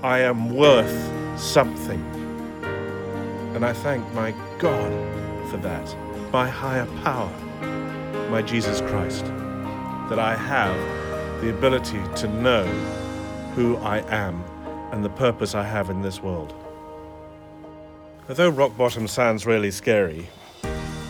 I 0.04 0.20
am 0.20 0.56
worth 0.56 1.40
something. 1.40 2.00
And 3.56 3.66
I 3.66 3.74
thank 3.74 4.06
my 4.14 4.32
God 4.60 4.92
for 5.50 5.58
that, 5.58 5.96
my 6.32 6.48
higher 6.48 6.86
power, 7.04 7.32
my 8.30 8.44
Jesus 8.44 8.80
Christ, 8.82 9.26
that 9.26 10.20
I 10.20 10.36
have 10.36 11.42
the 11.42 11.50
ability 11.50 12.00
to 12.18 12.28
know 12.28 12.64
who 13.56 13.78
I 13.78 14.00
am 14.14 14.44
and 14.92 15.04
the 15.04 15.10
purpose 15.10 15.56
I 15.56 15.64
have 15.64 15.90
in 15.90 16.04
this 16.04 16.22
world. 16.22 16.54
Although 18.30 18.50
rock 18.50 18.78
bottom 18.78 19.08
sounds 19.08 19.48
really 19.48 19.72
scary, 19.72 20.28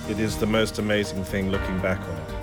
it 0.09 0.19
is 0.19 0.37
the 0.37 0.45
most 0.45 0.79
amazing 0.79 1.25
thing 1.25 1.51
looking 1.51 1.77
back 1.79 1.99
on 1.99 2.15
it. 2.15 2.36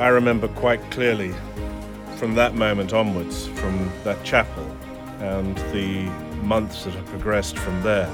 I 0.00 0.08
remember 0.08 0.48
quite 0.48 0.80
clearly 0.90 1.34
from 2.16 2.34
that 2.36 2.54
moment 2.54 2.94
onwards, 2.94 3.48
from 3.48 3.92
that 4.02 4.24
chapel, 4.24 4.64
and 5.18 5.58
the 5.74 6.04
months 6.42 6.84
that 6.84 6.94
have 6.94 7.04
progressed 7.04 7.58
from 7.58 7.82
there. 7.82 8.10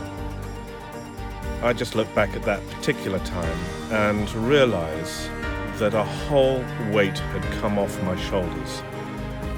I 1.62 1.72
just 1.72 1.94
look 1.94 2.12
back 2.12 2.34
at 2.34 2.42
that 2.42 2.68
particular 2.70 3.20
time 3.20 3.58
and 3.92 4.28
realize 4.34 5.30
that 5.76 5.94
a 5.94 6.02
whole 6.02 6.64
weight 6.90 7.18
had 7.18 7.44
come 7.60 7.78
off 7.78 8.02
my 8.02 8.16
shoulders. 8.16 8.82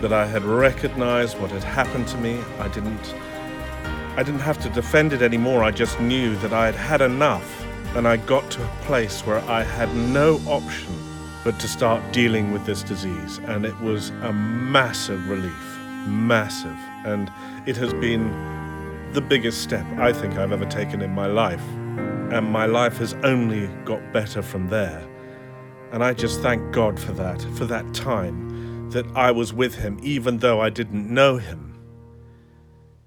That 0.02 0.12
I 0.12 0.26
had 0.26 0.44
recognized 0.44 1.40
what 1.40 1.50
had 1.50 1.64
happened 1.64 2.08
to 2.08 2.18
me. 2.18 2.42
I 2.58 2.68
didn't 2.68 3.14
I 4.18 4.22
didn't 4.22 4.40
have 4.40 4.60
to 4.64 4.68
defend 4.68 5.14
it 5.14 5.22
anymore. 5.22 5.64
I 5.64 5.70
just 5.70 5.98
knew 5.98 6.36
that 6.40 6.52
I 6.52 6.66
had 6.66 6.74
had 6.74 7.00
enough 7.00 7.64
and 7.96 8.06
I 8.06 8.18
got 8.18 8.50
to 8.50 8.62
a 8.62 8.76
place 8.82 9.22
where 9.22 9.40
I 9.48 9.62
had 9.62 9.94
no 9.96 10.42
option 10.46 11.07
but 11.44 11.58
to 11.60 11.68
start 11.68 12.02
dealing 12.12 12.52
with 12.52 12.64
this 12.66 12.82
disease 12.82 13.38
and 13.44 13.64
it 13.64 13.78
was 13.80 14.10
a 14.22 14.32
massive 14.32 15.28
relief. 15.28 15.78
Massive 16.06 16.78
and 17.04 17.30
it 17.66 17.76
has 17.76 17.92
been 17.94 18.30
the 19.12 19.20
biggest 19.20 19.62
step 19.62 19.86
I 19.98 20.12
think 20.12 20.36
I've 20.36 20.52
ever 20.52 20.66
taken 20.66 21.00
in 21.00 21.10
my 21.10 21.26
life. 21.26 21.66
And 22.30 22.46
my 22.50 22.66
life 22.66 22.98
has 22.98 23.14
only 23.24 23.68
got 23.84 24.12
better 24.12 24.42
from 24.42 24.68
there. 24.68 25.02
And 25.92 26.04
I 26.04 26.12
just 26.12 26.42
thank 26.42 26.72
God 26.72 27.00
for 27.00 27.12
that, 27.12 27.40
for 27.54 27.64
that 27.64 27.94
time 27.94 28.90
that 28.90 29.06
I 29.16 29.30
was 29.30 29.52
with 29.52 29.74
Him, 29.74 29.98
even 30.02 30.38
though 30.38 30.60
I 30.60 30.68
didn't 30.68 31.12
know 31.12 31.38
Him. 31.38 31.78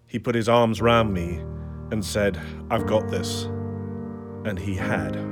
He 0.08 0.18
put 0.18 0.34
His 0.34 0.50
arms 0.50 0.82
round 0.82 1.14
me 1.14 1.44
and 1.92 2.04
said, 2.04 2.40
I've 2.72 2.88
got 2.88 3.10
this. 3.10 3.44
And 4.44 4.58
He 4.58 4.76
had. 4.76 5.31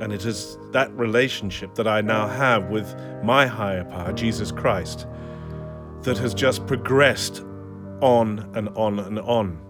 And 0.00 0.12
it 0.12 0.24
is 0.24 0.56
that 0.72 0.90
relationship 0.92 1.74
that 1.74 1.86
I 1.86 2.00
now 2.00 2.26
have 2.26 2.70
with 2.70 2.94
my 3.22 3.46
higher 3.46 3.84
power, 3.84 4.12
Jesus 4.12 4.50
Christ, 4.50 5.06
that 6.02 6.16
has 6.18 6.32
just 6.32 6.66
progressed 6.66 7.44
on 8.00 8.50
and 8.54 8.68
on 8.70 8.98
and 8.98 9.18
on. 9.20 9.60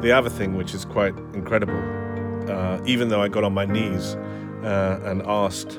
The 0.00 0.12
other 0.12 0.30
thing, 0.30 0.56
which 0.56 0.72
is 0.72 0.86
quite 0.86 1.14
incredible, 1.34 1.78
uh, 2.50 2.80
even 2.86 3.08
though 3.08 3.20
I 3.20 3.28
got 3.28 3.44
on 3.44 3.52
my 3.52 3.66
knees 3.66 4.14
uh, 4.64 5.00
and 5.04 5.22
asked 5.26 5.78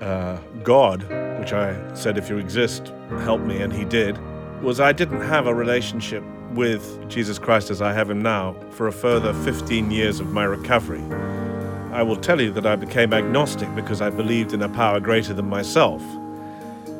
uh, 0.00 0.38
God, 0.62 1.02
which 1.38 1.52
I 1.52 1.94
said, 1.94 2.16
if 2.16 2.30
you 2.30 2.38
exist, 2.38 2.92
help 3.20 3.42
me, 3.42 3.58
and 3.58 3.72
He 3.72 3.84
did, 3.84 4.18
was 4.62 4.80
I 4.80 4.92
didn't 4.92 5.20
have 5.20 5.46
a 5.46 5.54
relationship 5.54 6.24
with 6.52 7.08
Jesus 7.08 7.38
Christ 7.38 7.70
as 7.70 7.82
I 7.82 7.92
have 7.92 8.08
Him 8.08 8.22
now 8.22 8.56
for 8.70 8.86
a 8.86 8.92
further 8.92 9.34
15 9.44 9.90
years 9.90 10.20
of 10.20 10.32
my 10.32 10.44
recovery. 10.44 11.02
I 11.94 12.02
will 12.02 12.16
tell 12.16 12.40
you 12.40 12.50
that 12.54 12.66
I 12.66 12.74
became 12.74 13.12
agnostic 13.12 13.72
because 13.76 14.02
I 14.02 14.10
believed 14.10 14.52
in 14.52 14.62
a 14.62 14.68
power 14.68 14.98
greater 14.98 15.32
than 15.32 15.48
myself. 15.48 16.02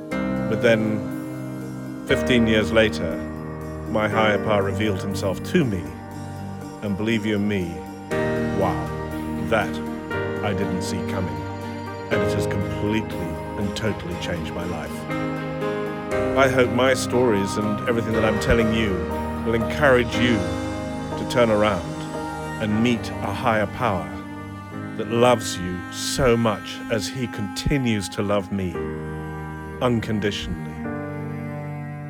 But 0.09 0.63
then, 0.63 2.07
15 2.07 2.47
years 2.47 2.71
later, 2.71 3.17
my 3.91 4.09
higher 4.09 4.39
power 4.45 4.63
revealed 4.63 5.03
himself 5.03 5.43
to 5.51 5.65
me. 5.65 5.83
And 6.83 6.97
believe 6.97 7.27
you 7.27 7.41
me, 7.41 7.75
wow, 8.61 8.87
that 9.49 9.75
I 10.45 10.55
didn't 10.55 10.83
see 10.83 10.99
coming. 11.11 11.43
And 12.13 12.23
it 12.23 12.33
has 12.33 12.47
completely 12.47 13.19
and 13.59 13.77
totally 13.77 14.15
changed 14.21 14.55
my 14.55 14.65
life. 14.67 14.95
I 16.39 16.49
hope 16.49 16.71
my 16.71 16.95
stories 16.95 17.57
and 17.57 17.89
everything 17.89 18.13
that 18.13 18.25
I'm 18.25 18.39
telling 18.39 18.73
you 18.73 18.93
will 19.45 19.55
encourage 19.55 20.15
you 20.19 20.37
to 21.19 21.27
turn 21.29 21.51
around 21.51 21.83
and 22.63 22.81
meet 22.81 23.11
a 23.11 23.33
higher 23.33 23.67
power 23.67 24.09
that 24.97 25.11
loves 25.11 25.59
you 25.59 25.79
so 25.93 26.37
much 26.37 26.79
as 26.91 27.09
he 27.09 27.27
continues 27.29 28.09
to 28.11 28.23
love 28.23 28.53
me 28.53 28.73
unconditionally. 29.81 30.73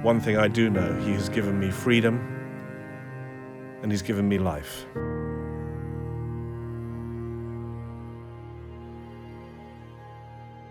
One 0.03 0.21
thing 0.21 0.37
I 0.37 0.49
do 0.49 0.69
know, 0.69 0.95
he 1.01 1.13
has 1.13 1.29
given 1.29 1.59
me 1.59 1.71
freedom 1.71 2.19
and 3.83 3.91
he's 3.91 4.03
given 4.03 4.29
me 4.29 4.39
life. 4.39 4.87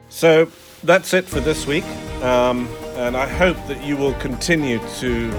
So 0.10 0.48
that's 0.84 1.14
it 1.14 1.26
for 1.26 1.40
this 1.40 1.66
week. 1.66 1.86
Um, 2.22 2.68
and 2.96 3.18
I 3.18 3.28
hope 3.28 3.58
that 3.68 3.84
you 3.84 3.98
will 3.98 4.14
continue 4.16 4.80
to 5.00 5.34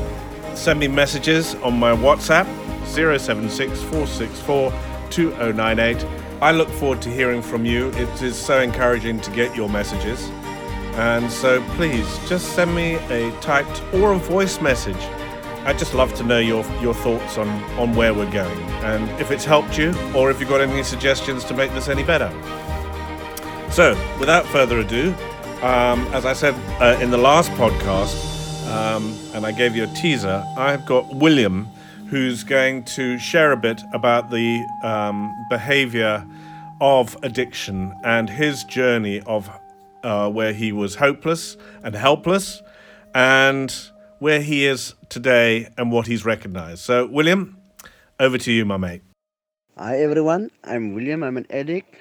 send 0.56 0.80
me 0.80 0.88
messages 0.88 1.54
on 1.56 1.78
my 1.78 1.92
WhatsApp 1.92 2.46
076 2.86 3.80
464 3.82 4.72
2098. 5.10 6.23
I 6.40 6.52
look 6.52 6.68
forward 6.68 7.00
to 7.02 7.10
hearing 7.10 7.42
from 7.42 7.64
you. 7.64 7.88
It 7.90 8.22
is 8.22 8.36
so 8.36 8.60
encouraging 8.60 9.20
to 9.20 9.30
get 9.30 9.54
your 9.56 9.68
messages. 9.68 10.28
And 10.96 11.30
so 11.30 11.62
please 11.70 12.06
just 12.28 12.54
send 12.54 12.74
me 12.74 12.94
a 13.10 13.30
typed 13.40 13.82
or 13.94 14.12
a 14.12 14.18
voice 14.18 14.60
message. 14.60 15.02
I'd 15.64 15.78
just 15.78 15.94
love 15.94 16.12
to 16.14 16.22
know 16.22 16.38
your, 16.38 16.64
your 16.80 16.94
thoughts 16.94 17.38
on, 17.38 17.48
on 17.78 17.94
where 17.94 18.12
we're 18.12 18.30
going 18.30 18.60
and 18.84 19.08
if 19.20 19.30
it's 19.30 19.44
helped 19.44 19.78
you 19.78 19.94
or 20.14 20.30
if 20.30 20.38
you've 20.38 20.48
got 20.48 20.60
any 20.60 20.82
suggestions 20.82 21.42
to 21.44 21.54
make 21.54 21.72
this 21.72 21.88
any 21.88 22.04
better. 22.04 22.30
So, 23.70 23.96
without 24.20 24.44
further 24.46 24.80
ado, 24.80 25.14
um, 25.62 26.06
as 26.12 26.26
I 26.26 26.34
said 26.34 26.54
uh, 26.80 26.98
in 27.00 27.10
the 27.10 27.18
last 27.18 27.50
podcast, 27.52 28.14
um, 28.70 29.16
and 29.34 29.46
I 29.46 29.52
gave 29.52 29.74
you 29.74 29.84
a 29.84 29.88
teaser, 29.88 30.44
I've 30.58 30.84
got 30.84 31.14
William 31.14 31.66
who's 32.08 32.44
going 32.44 32.84
to 32.84 33.18
share 33.18 33.52
a 33.52 33.56
bit 33.56 33.82
about 33.92 34.30
the 34.30 34.64
um, 34.82 35.34
behavior 35.48 36.26
of 36.80 37.16
addiction 37.22 37.94
and 38.04 38.28
his 38.28 38.64
journey 38.64 39.20
of 39.22 39.50
uh, 40.02 40.30
where 40.30 40.52
he 40.52 40.70
was 40.72 40.96
hopeless 40.96 41.56
and 41.82 41.94
helpless 41.94 42.62
and 43.14 43.90
where 44.18 44.40
he 44.40 44.66
is 44.66 44.94
today 45.08 45.68
and 45.78 45.90
what 45.90 46.06
he's 46.06 46.24
recognized. 46.24 46.80
So, 46.80 47.06
William, 47.06 47.56
over 48.20 48.38
to 48.38 48.52
you, 48.52 48.64
my 48.64 48.76
mate. 48.76 49.02
Hi 49.76 49.98
everyone, 49.98 50.50
I'm 50.62 50.94
William, 50.94 51.22
I'm 51.24 51.36
an 51.36 51.46
addict. 51.50 51.96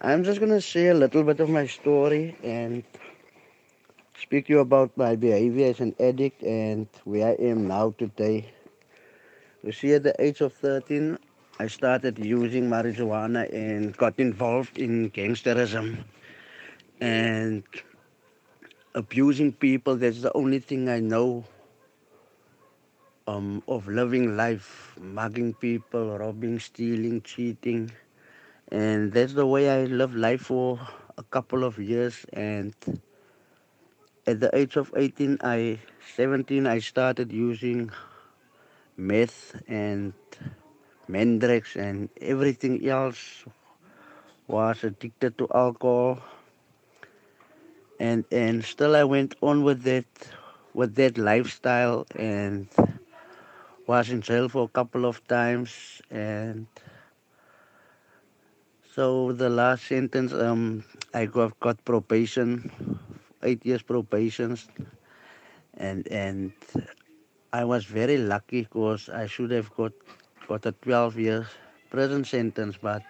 I'm 0.00 0.24
just 0.24 0.40
gonna 0.40 0.60
share 0.60 0.92
a 0.92 0.94
little 0.94 1.22
bit 1.22 1.40
of 1.40 1.48
my 1.48 1.66
story 1.66 2.36
and 2.42 2.82
speak 4.20 4.46
to 4.46 4.54
you 4.54 4.58
about 4.60 4.96
my 4.96 5.14
behavior 5.14 5.66
as 5.66 5.80
an 5.80 5.94
addict 6.00 6.42
and 6.42 6.88
where 7.04 7.28
I 7.28 7.32
am 7.34 7.68
now 7.68 7.94
today. 7.98 8.50
You 9.68 9.72
see, 9.72 9.92
at 9.92 10.02
the 10.02 10.14
age 10.18 10.40
of 10.40 10.54
13, 10.54 11.18
I 11.58 11.66
started 11.66 12.18
using 12.18 12.70
marijuana 12.70 13.52
and 13.52 13.94
got 13.94 14.18
involved 14.18 14.78
in 14.78 15.10
gangsterism 15.10 16.04
and 17.02 17.62
abusing 18.94 19.52
people. 19.52 19.96
That's 19.96 20.22
the 20.22 20.32
only 20.34 20.58
thing 20.58 20.88
I 20.88 21.00
know 21.00 21.44
um, 23.26 23.62
of 23.68 23.86
living 23.88 24.38
life, 24.38 24.96
mugging 24.98 25.52
people, 25.52 26.16
robbing, 26.16 26.58
stealing, 26.60 27.20
cheating. 27.20 27.92
And 28.72 29.12
that's 29.12 29.34
the 29.34 29.46
way 29.46 29.68
I 29.68 29.84
lived 29.84 30.14
life 30.14 30.40
for 30.48 30.80
a 31.18 31.22
couple 31.24 31.62
of 31.62 31.78
years. 31.78 32.24
And 32.32 32.74
at 34.26 34.40
the 34.40 34.48
age 34.56 34.76
of 34.76 34.94
18, 34.96 35.36
I 35.42 35.78
17, 36.16 36.66
I 36.66 36.78
started 36.78 37.30
using 37.32 37.90
meth 38.98 39.56
and 39.68 40.12
Mandrax 41.08 41.76
and 41.76 42.10
everything 42.20 42.86
else. 42.88 43.44
Was 44.48 44.84
addicted 44.84 45.38
to 45.38 45.48
alcohol, 45.54 46.20
and 48.00 48.24
and 48.32 48.64
still 48.64 48.96
I 48.96 49.04
went 49.04 49.34
on 49.42 49.62
with 49.62 49.82
that 49.84 50.06
with 50.74 50.94
that 50.96 51.18
lifestyle 51.18 52.06
and 52.16 52.68
was 53.86 54.10
in 54.10 54.22
jail 54.22 54.48
for 54.48 54.64
a 54.64 54.68
couple 54.68 55.04
of 55.06 55.26
times 55.28 56.02
and 56.10 56.66
so 58.98 59.32
the 59.32 59.48
last 59.48 59.86
sentence, 59.86 60.32
um, 60.32 60.84
I 61.14 61.26
got, 61.26 61.60
got 61.60 61.84
probation, 61.84 62.98
eight 63.44 63.64
years 63.64 63.82
probation, 63.82 64.58
and 65.76 66.06
and 66.08 66.52
I 67.52 67.64
was 67.64 67.84
very 67.84 68.16
lucky 68.16 68.62
because 68.62 69.08
I 69.08 69.26
should 69.26 69.50
have 69.50 69.74
got 69.76 69.92
got 70.48 70.64
a 70.66 70.72
12 70.72 71.18
years 71.18 71.46
prison 71.90 72.24
sentence, 72.24 72.76
but 72.80 73.02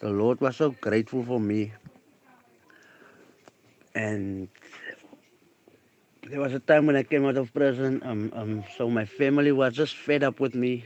the 0.00 0.10
Lord 0.10 0.40
was 0.40 0.56
so 0.56 0.70
grateful 0.70 1.24
for 1.24 1.38
me, 1.40 1.72
and 3.94 4.48
there 6.28 6.40
was 6.40 6.52
a 6.52 6.58
time 6.60 6.86
when 6.86 6.96
I 6.96 7.02
came 7.02 7.24
out 7.26 7.36
of 7.36 7.52
prison, 7.52 8.00
um, 8.04 8.32
um, 8.34 8.64
so 8.76 8.88
my 8.88 9.04
family 9.04 9.52
was 9.52 9.74
just 9.74 9.96
fed 9.96 10.22
up 10.22 10.40
with 10.40 10.54
me, 10.54 10.84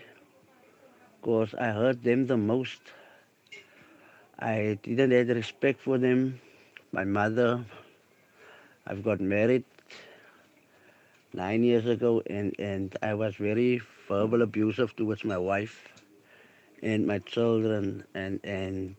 because 1.20 1.54
I 1.54 1.68
hurt 1.70 2.02
them 2.02 2.26
the 2.26 2.36
most. 2.36 2.80
I 4.38 4.78
didn't 4.82 5.12
have 5.12 5.28
respect 5.28 5.80
for 5.80 5.98
them. 5.98 6.40
My 6.92 7.04
mother, 7.04 7.64
I've 8.86 9.02
got 9.02 9.20
married 9.20 9.64
nine 11.34 11.62
years 11.64 11.86
ago, 11.86 12.22
and, 12.26 12.54
and 12.58 12.96
I 13.02 13.14
was 13.14 13.36
very 13.36 13.80
verbal 14.08 14.42
abusive 14.42 14.94
towards 14.96 15.24
my 15.24 15.38
wife 15.38 15.88
and 16.82 17.06
my 17.06 17.18
children, 17.20 18.04
and 18.14 18.40
and 18.44 18.96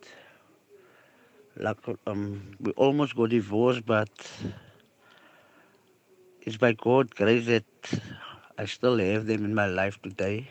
like 1.57 1.77
um, 2.07 2.55
we 2.59 2.71
almost 2.73 3.15
got 3.15 3.29
divorced, 3.29 3.85
but 3.85 4.09
it's 6.41 6.57
by 6.57 6.73
God's 6.73 7.13
grace 7.13 7.45
that 7.47 7.63
I 8.57 8.65
still 8.65 8.97
have 8.97 9.25
them 9.25 9.45
in 9.45 9.53
my 9.55 9.65
life 9.67 10.01
today, 10.01 10.47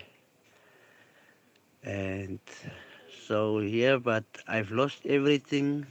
and 1.85 2.39
so 3.27 3.59
yeah, 3.61 3.97
but 3.97 4.25
I've 4.47 4.71
lost 4.71 5.07
everything. 5.07 5.87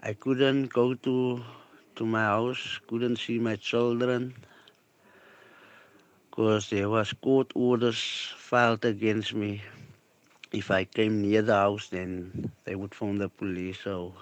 I 0.00 0.12
couldn't 0.14 0.66
go 0.72 0.94
to 0.94 1.42
to 2.00 2.06
my 2.06 2.24
house, 2.24 2.80
couldn't 2.88 3.18
see 3.18 3.38
my 3.38 3.56
children 3.56 4.34
because 6.30 6.70
there 6.70 6.88
was 6.88 7.12
court 7.12 7.52
orders 7.54 8.34
filed 8.36 8.84
against 8.84 9.34
me. 9.34 9.62
If 10.52 10.70
I 10.70 10.84
came 10.84 11.22
near 11.22 11.42
the 11.42 11.54
house, 11.54 11.88
then 11.88 12.52
they 12.64 12.74
would 12.76 12.94
phone 12.94 13.18
the 13.18 13.28
police. 13.28 13.78
So 13.84 14.14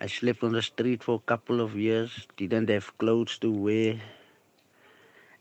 I 0.00 0.06
slept 0.08 0.42
on 0.42 0.52
the 0.52 0.62
street 0.62 1.04
for 1.04 1.16
a 1.16 1.18
couple 1.30 1.60
of 1.60 1.76
years, 1.76 2.26
didn't 2.36 2.70
have 2.70 2.96
clothes 2.98 3.38
to 3.38 3.52
wear, 3.52 4.00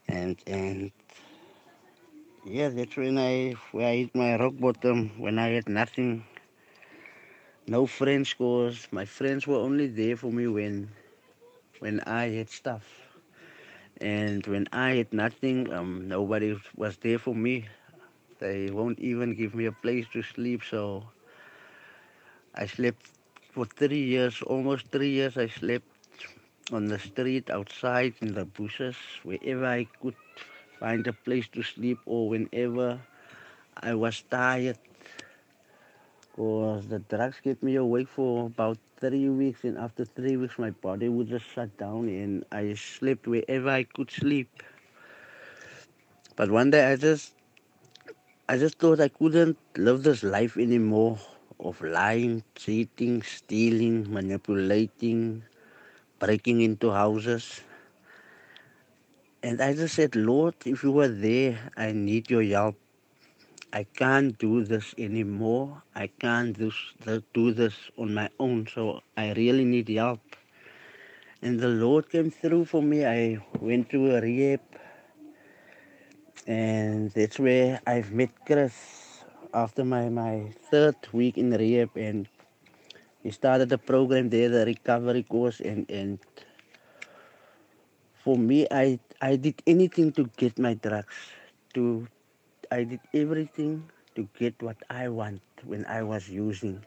and 0.08 0.38
and 0.48 0.92
yeah, 2.46 2.70
that's 2.70 2.96
when 2.98 3.18
I 3.18 3.54
where 3.72 3.88
I 3.90 3.96
hit 3.98 4.16
my 4.16 4.36
rock 4.38 4.54
bottom 4.60 5.20
when 5.20 5.40
I 5.40 5.50
had 5.50 5.70
nothing. 5.70 6.26
No 7.68 7.86
friends 7.86 8.34
cause 8.34 8.90
my 8.92 9.06
friends 9.06 9.48
were 9.48 9.60
only 9.60 9.88
there 9.88 10.18
for 10.18 10.32
me 10.32 10.48
when 10.48 10.90
when 11.80 12.00
I 12.02 12.30
had 12.30 12.50
stuff. 12.50 12.86
And 14.02 14.46
when 14.48 14.68
I 14.72 14.92
had 14.96 15.14
nothing, 15.14 15.72
um, 15.72 16.08
nobody 16.08 16.58
was 16.76 16.98
there 16.98 17.20
for 17.20 17.36
me. 17.36 17.68
They 18.40 18.70
won't 18.72 19.00
even 19.00 19.34
give 19.36 19.54
me 19.56 19.66
a 19.66 19.72
place 19.72 20.08
to 20.14 20.22
sleep, 20.24 20.64
so 20.64 21.06
I 22.56 22.66
slept 22.68 23.08
for 23.52 23.66
three 23.66 24.04
years, 24.04 24.42
almost 24.42 24.88
three 24.88 25.10
years 25.12 25.38
I 25.38 25.48
slept 25.48 25.86
on 26.72 26.88
the 26.88 27.00
street, 27.00 27.50
outside, 27.50 28.14
in 28.22 28.34
the 28.34 28.46
bushes, 28.46 28.96
wherever 29.24 29.66
I 29.66 29.86
could 30.02 30.16
find 30.80 31.06
a 31.08 31.14
place 31.14 31.48
to 31.50 31.64
sleep 31.64 32.00
or 32.06 32.30
whenever 32.30 33.00
I 33.78 33.94
was 33.96 34.22
tired. 34.24 34.78
Because 36.32 36.88
the 36.88 37.00
drugs 37.00 37.40
kept 37.40 37.62
me 37.64 37.76
awake 37.76 38.08
for 38.08 38.48
about 38.48 38.78
three 39.00 39.30
weeks, 39.30 39.64
and 39.64 39.78
after 39.78 40.06
three 40.06 40.38
weeks, 40.38 40.60
my 40.60 40.72
body 40.72 41.10
would 41.10 41.28
just 41.30 41.46
shut 41.46 41.76
down, 41.78 42.08
and 42.10 42.46
I 42.52 42.74
slept 42.76 43.28
wherever 43.28 43.70
I 43.70 43.84
could 43.84 44.12
sleep. 44.12 44.64
But 46.36 46.52
one 46.52 46.72
day, 46.72 46.92
I 46.92 46.96
just, 46.96 47.34
I 48.50 48.58
just 48.58 48.80
thought 48.80 49.00
I 49.00 49.08
couldn't 49.10 49.58
live 49.78 50.04
this 50.04 50.24
life 50.24 50.58
anymore 50.58 51.20
of 51.60 51.82
lying, 51.82 52.44
cheating, 52.56 53.22
stealing, 53.22 54.12
manipulating, 54.12 55.44
breaking 56.20 56.62
into 56.62 56.92
houses. 56.92 57.62
And 59.44 59.62
I 59.62 59.74
just 59.74 59.96
said, 59.96 60.16
Lord, 60.16 60.56
if 60.66 60.84
you 60.84 60.92
were 60.92 61.08
there, 61.08 61.72
I 61.78 61.92
need 61.94 62.30
your 62.30 62.44
help. 62.44 62.76
I 63.72 63.84
can't 63.84 64.36
do 64.40 64.64
this 64.64 64.96
anymore. 64.98 65.84
I 65.94 66.08
can't 66.08 66.58
do, 66.58 66.72
do 67.34 67.54
this 67.54 67.76
on 67.98 68.16
my 68.16 68.30
own. 68.40 68.66
So 68.66 69.02
I 69.16 69.34
really 69.34 69.64
need 69.64 69.90
help. 69.90 70.22
And 71.44 71.60
the 71.60 71.68
Lord 71.68 72.10
came 72.10 72.32
through 72.32 72.66
for 72.66 72.82
me. 72.82 73.06
I 73.06 73.38
went 73.60 73.92
to 73.92 74.16
a 74.16 74.22
rehab. 74.22 74.62
And 76.48 77.12
that's 77.12 77.38
where 77.38 77.80
I've 77.86 78.12
met 78.12 78.32
Chris 78.44 79.24
after 79.54 79.86
my, 79.86 80.10
my 80.10 80.52
third 80.72 80.96
week 81.14 81.38
in 81.38 81.52
rehab. 81.52 81.96
And 81.96 82.28
he 83.22 83.30
started 83.30 83.70
the 83.70 83.78
program 83.78 84.30
there, 84.30 84.50
the 84.50 84.66
recovery 84.66 85.22
course. 85.22 85.60
And, 85.60 85.86
and 85.92 86.18
for 88.24 88.36
me, 88.36 88.66
I, 88.72 88.98
I 89.22 89.36
did 89.36 89.62
anything 89.68 90.12
to 90.14 90.28
get 90.38 90.58
my 90.58 90.74
drugs, 90.74 91.14
to 91.76 92.08
I 92.72 92.84
did 92.84 93.02
everything 93.14 93.90
to 94.16 94.28
get 94.38 94.62
what 94.62 94.78
I 94.90 95.10
want 95.10 95.42
when 95.66 95.86
I 95.86 96.04
was 96.04 96.30
using. 96.30 96.84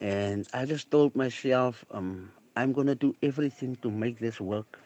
And 0.00 0.46
I 0.52 0.64
just 0.66 0.90
told 0.90 1.14
myself, 1.16 1.84
um, 1.90 2.30
I'm 2.56 2.72
gonna 2.72 2.94
do 2.94 3.14
everything 3.22 3.76
to 3.82 3.90
make 3.90 4.18
this 4.18 4.40
work. 4.40 4.78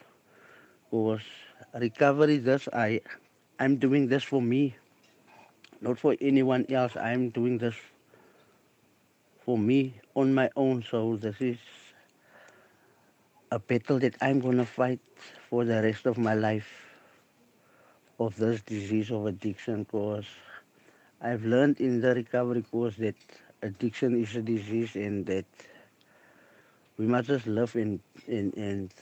Because 0.91 1.23
recovery 1.75 2.39
this 2.39 2.69
I 2.73 3.01
I'm 3.59 3.77
doing 3.77 4.09
this 4.09 4.25
for 4.25 4.43
me, 4.43 4.77
not 5.81 5.99
for 5.99 6.17
anyone 6.21 6.65
else. 6.71 6.97
I'm 6.97 7.29
doing 7.31 7.59
this 7.59 7.77
for 9.45 9.59
me 9.59 9.95
on 10.15 10.33
my 10.35 10.51
own. 10.57 10.83
So 10.83 11.17
this 11.17 11.41
is 11.41 11.59
a 13.51 13.59
battle 13.59 13.99
that 14.01 14.17
I'm 14.21 14.41
gonna 14.41 14.65
fight 14.67 15.01
for 15.49 15.65
the 15.65 15.83
rest 15.83 16.07
of 16.07 16.19
my 16.19 16.35
life 16.35 16.82
of 18.27 18.37
this 18.37 18.61
disease 18.63 19.11
of 19.11 19.27
addiction 19.27 19.83
because 19.85 20.27
I've 21.21 21.45
learned 21.45 21.81
in 21.81 22.01
the 22.01 22.15
recovery 22.15 22.63
course 22.63 22.97
that 22.97 23.15
addiction 23.63 24.21
is 24.21 24.35
a 24.37 24.43
disease 24.43 24.97
and 24.97 25.27
that 25.27 25.45
we 26.99 27.07
must 27.07 27.29
just 27.29 27.47
live 27.47 27.75
and, 27.75 28.01
and, 28.27 28.55
and 28.57 28.95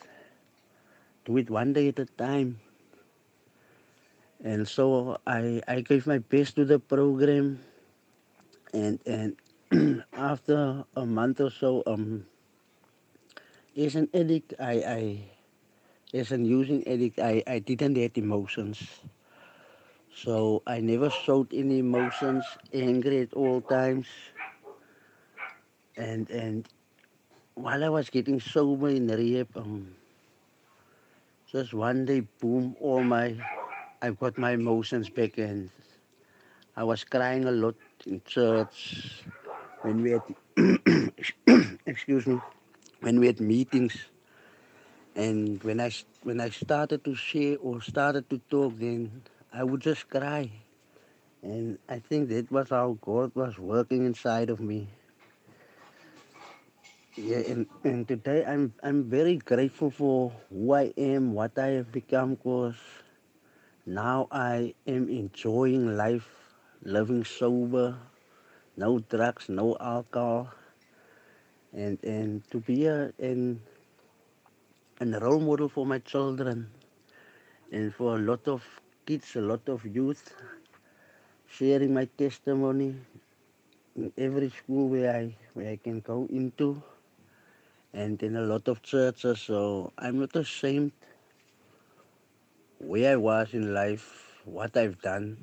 do 1.25 1.37
it 1.37 1.51
one 1.51 1.73
day 1.73 1.89
at 1.89 1.99
a 1.99 2.07
time. 2.07 2.61
And 4.43 4.67
so 4.67 5.19
I, 5.27 5.61
I 5.69 5.81
gave 5.83 6.07
my 6.07 6.19
best 6.19 6.57
to 6.57 6.65
the 6.65 6.79
program 6.79 7.61
and 8.73 8.99
and 9.07 9.37
after 10.13 10.85
a 10.97 11.07
month 11.07 11.41
or 11.41 11.51
so, 11.51 11.83
um, 11.87 12.27
as 13.77 13.95
an 13.95 14.09
addict, 14.13 14.55
I, 14.59 14.73
I 14.73 15.31
as 16.13 16.33
an 16.33 16.45
using 16.45 16.87
addict, 16.87 17.19
I, 17.19 17.43
I 17.47 17.59
didn't 17.59 17.97
have 17.97 18.13
emotions. 18.17 18.81
So 20.15 20.63
I 20.67 20.81
never 20.81 21.09
showed 21.11 21.53
any 21.55 21.79
emotions, 21.79 22.45
angry 22.75 23.21
at 23.21 23.33
all 23.35 23.61
times. 23.61 24.07
And 25.97 26.29
and 26.31 26.69
while 27.55 27.85
I 27.85 27.89
was 27.89 28.11
getting 28.11 28.41
sober 28.41 28.89
in 28.89 29.07
rehab, 29.07 29.49
um, 29.57 29.95
just 31.51 31.75
one 31.75 32.05
day, 32.05 32.21
boom, 32.41 32.77
all 32.81 33.03
my, 33.03 33.35
I've 34.03 34.19
got 34.19 34.39
my 34.39 34.53
emotions 34.53 35.11
back 35.11 35.39
and 35.39 35.71
I 36.77 36.85
was 36.85 37.05
crying 37.05 37.45
a 37.45 37.51
lot 37.51 37.75
in 38.07 38.23
church 38.25 39.23
when 39.83 40.03
we 40.03 40.11
had, 40.13 40.23
excuse 41.87 42.27
me, 42.27 42.41
when 43.01 43.21
we 43.21 43.27
had 43.27 43.41
meetings. 43.41 43.97
And 45.15 45.63
when 45.63 45.81
I, 45.81 45.91
when 46.23 46.41
I 46.41 46.51
started 46.51 47.05
to 47.05 47.15
share 47.15 47.57
or 47.61 47.81
started 47.81 48.31
to 48.31 48.39
talk, 48.51 48.79
then 48.79 49.23
I 49.53 49.65
would 49.65 49.81
just 49.81 50.09
cry. 50.09 50.51
And 51.43 51.79
I 51.89 51.99
think 52.01 52.29
that 52.31 52.51
was 52.51 52.71
how 52.71 52.99
God 53.01 53.33
was 53.35 53.59
working 53.59 54.05
inside 54.07 54.51
of 54.51 54.61
me. 54.61 54.89
Yeah, 57.17 57.39
and, 57.39 57.67
and 57.85 58.09
today 58.09 58.45
I'm 58.47 58.73
I'm 58.83 59.05
very 59.11 59.37
grateful 59.37 59.91
for 59.91 60.33
who 60.49 60.73
I 60.73 60.95
am, 60.97 61.35
what 61.35 61.59
I 61.59 61.77
have 61.77 61.93
become, 61.93 62.37
cause 62.37 62.77
now 63.85 64.29
I 64.31 64.75
am 64.87 65.09
enjoying 65.09 65.97
life, 65.97 66.29
living 66.83 67.25
sober, 67.25 67.99
no 68.77 69.01
drugs, 69.01 69.49
no 69.49 69.77
alcohol, 69.81 70.49
and 71.73 71.99
and 72.05 72.43
to 72.51 72.61
be 72.61 72.87
a 72.87 73.13
and 73.19 73.61
and 75.01 75.15
a 75.15 75.19
role 75.19 75.41
model 75.41 75.69
for 75.69 75.87
my 75.87 75.99
children 75.99 76.71
and 77.73 77.95
for 77.95 78.17
a 78.17 78.19
lot 78.19 78.47
of 78.47 78.63
kids, 79.07 79.35
a 79.35 79.41
lot 79.41 79.67
of 79.69 79.85
youth, 79.87 80.35
sharing 81.49 81.95
my 81.95 82.05
testimony 82.19 82.95
in 83.97 84.13
every 84.19 84.51
school 84.51 84.89
where 84.89 85.17
I 85.17 85.35
where 85.55 85.71
I 85.71 85.77
can 85.77 86.01
go 86.01 86.27
into, 86.31 86.83
and 87.95 88.23
in 88.23 88.37
a 88.37 88.43
lot 88.43 88.69
of 88.69 88.83
churches. 88.83 89.41
So 89.41 89.93
I'm 89.97 90.21
not 90.21 90.37
ashamed 90.37 90.93
where 92.79 93.13
I 93.13 93.17
was 93.17 93.55
in 93.55 93.73
life, 93.73 94.43
what 94.45 94.77
I've 94.77 95.01
done, 95.01 95.39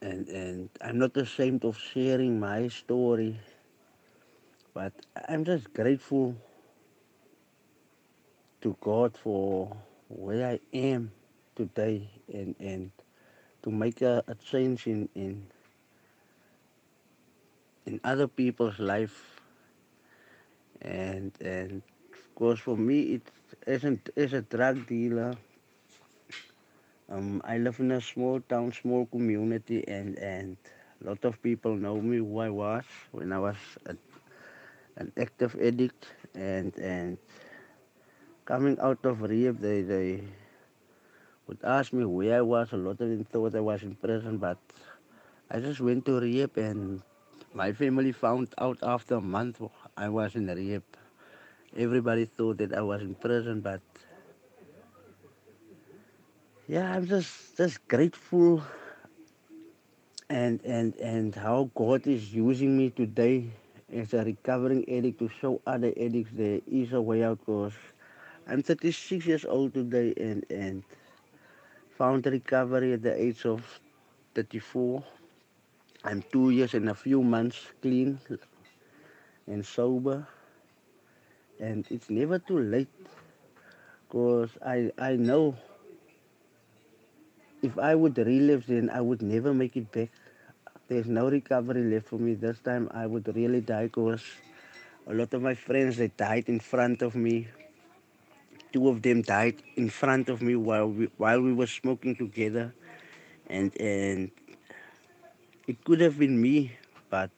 and 0.00 0.28
and 0.28 0.68
I'm 0.80 0.98
not 0.98 1.16
ashamed 1.16 1.64
of 1.64 1.78
sharing 1.78 2.40
my 2.40 2.68
story. 2.68 3.38
But 4.74 4.92
I'm 5.28 5.44
just 5.44 5.72
grateful 5.74 6.34
to 8.62 8.76
God 8.80 9.16
for 9.16 9.76
where 10.08 10.46
I 10.46 10.60
am 10.72 11.10
today 11.56 12.08
and 12.32 12.54
and 12.60 12.90
to 13.62 13.70
make 13.70 14.02
a, 14.02 14.22
a 14.26 14.34
change 14.34 14.86
in, 14.86 15.08
in 15.14 15.46
in 17.86 18.00
other 18.04 18.28
people's 18.28 18.78
life. 18.78 19.40
And 20.80 21.32
and 21.40 21.82
of 22.12 22.34
course 22.34 22.60
for 22.60 22.76
me 22.76 23.14
it 23.18 23.30
isn't 23.66 24.10
as 24.16 24.32
a 24.32 24.42
drug 24.42 24.86
dealer. 24.86 25.34
Um 27.10 27.42
I 27.44 27.58
live 27.58 27.80
in 27.80 27.90
a 27.90 28.00
small 28.00 28.40
town 28.40 28.72
small 28.72 29.06
community 29.06 29.86
and 29.88 30.18
and 30.18 30.56
a 31.02 31.08
lot 31.10 31.24
of 31.24 31.42
people 31.42 31.74
know 31.74 32.00
me 32.00 32.18
who 32.18 32.38
I 32.38 32.48
was 32.50 32.84
when 33.10 33.32
I 33.32 33.38
was 33.38 33.56
a, 33.86 33.96
an 34.96 35.12
active 35.18 35.56
addict. 35.60 36.06
And 36.34 36.76
and 36.78 37.18
coming 38.44 38.78
out 38.80 39.04
of 39.04 39.22
rehab 39.22 39.58
they 39.60 39.82
they 39.82 40.22
would 41.46 41.62
ask 41.64 41.92
me 41.92 42.04
where 42.04 42.38
I 42.38 42.40
was 42.42 42.72
a 42.72 42.76
lot 42.76 43.00
of 43.00 43.08
them 43.12 43.24
thought 43.24 43.54
I 43.54 43.60
was 43.60 43.82
in 43.82 43.94
prison 43.96 44.38
but 44.38 44.58
I 45.50 45.60
just 45.60 45.80
went 45.80 46.04
to 46.06 46.20
rehab 46.20 46.56
and 46.56 47.02
my 47.54 47.72
family 47.72 48.12
found 48.12 48.54
out 48.58 48.78
after 48.82 49.16
a 49.16 49.20
month 49.20 49.60
I 49.96 50.08
was 50.08 50.34
in 50.34 50.46
rehab 50.46 50.82
everybody 51.76 52.24
thought 52.26 52.58
that 52.58 52.72
I 52.74 52.82
was 52.82 53.02
in 53.02 53.14
prison, 53.14 53.60
but 53.60 53.80
yeah, 56.68 56.94
I'm 56.94 57.06
just 57.06 57.56
just 57.56 57.86
grateful 57.88 58.62
and 60.28 60.60
and 60.64 60.96
and 60.96 61.34
how 61.34 61.70
God 61.74 62.06
is 62.06 62.32
using 62.34 62.76
me 62.76 62.90
today 62.90 63.50
as 63.92 64.12
a 64.14 64.24
recovering 64.24 64.84
addict 64.88 65.18
to 65.18 65.28
show 65.28 65.60
other 65.66 65.92
addicts 65.96 66.32
there 66.34 66.60
is 66.66 66.92
a 66.92 67.00
way 67.00 67.22
out. 67.24 67.38
Cause 67.46 67.74
I'm 68.46 68.62
36 68.62 69.26
years 69.26 69.44
old 69.44 69.74
today 69.74 70.14
and 70.16 70.44
and 70.50 70.82
found 71.96 72.26
recovery 72.26 72.92
at 72.94 73.02
the 73.02 73.14
age 73.14 73.46
of 73.46 73.62
34. 74.34 75.02
I'm 76.04 76.22
two 76.32 76.50
years 76.50 76.74
and 76.74 76.88
a 76.90 76.94
few 76.94 77.22
months 77.22 77.58
clean 77.80 78.18
and 79.46 79.64
sober, 79.64 80.26
and 81.60 81.86
it's 81.90 82.10
never 82.10 82.38
too 82.38 82.58
late. 82.58 82.90
Cause 84.10 84.50
I 84.64 84.92
I 84.98 85.16
know 85.16 85.56
if 87.62 87.78
I 87.78 87.94
would 87.94 88.18
relive, 88.18 88.66
then 88.66 88.90
I 88.90 89.00
would 89.00 89.22
never 89.22 89.54
make 89.54 89.76
it 89.76 89.90
back. 89.92 90.10
There's 90.88 91.06
no 91.06 91.30
recovery 91.30 91.84
left 91.84 92.08
for 92.08 92.18
me. 92.18 92.34
This 92.34 92.58
time 92.58 92.88
I 92.92 93.06
would 93.06 93.34
really 93.34 93.60
die 93.60 93.84
because 93.84 94.22
a 95.06 95.14
lot 95.14 95.32
of 95.32 95.42
my 95.42 95.54
friends 95.54 95.96
they 95.96 96.08
died 96.08 96.48
in 96.48 96.60
front 96.60 97.02
of 97.02 97.14
me. 97.14 97.48
Two 98.72 98.88
of 98.88 99.02
them 99.02 99.22
died 99.22 99.56
in 99.76 99.90
front 99.90 100.28
of 100.28 100.40
me 100.40 100.56
while 100.56 100.88
we 100.88 101.08
while 101.18 101.40
we 101.40 101.52
were 101.52 101.66
smoking 101.66 102.16
together, 102.16 102.72
and 103.48 103.78
and 103.78 104.30
it 105.66 105.84
could 105.84 106.00
have 106.00 106.18
been 106.18 106.40
me, 106.40 106.72
but 107.10 107.30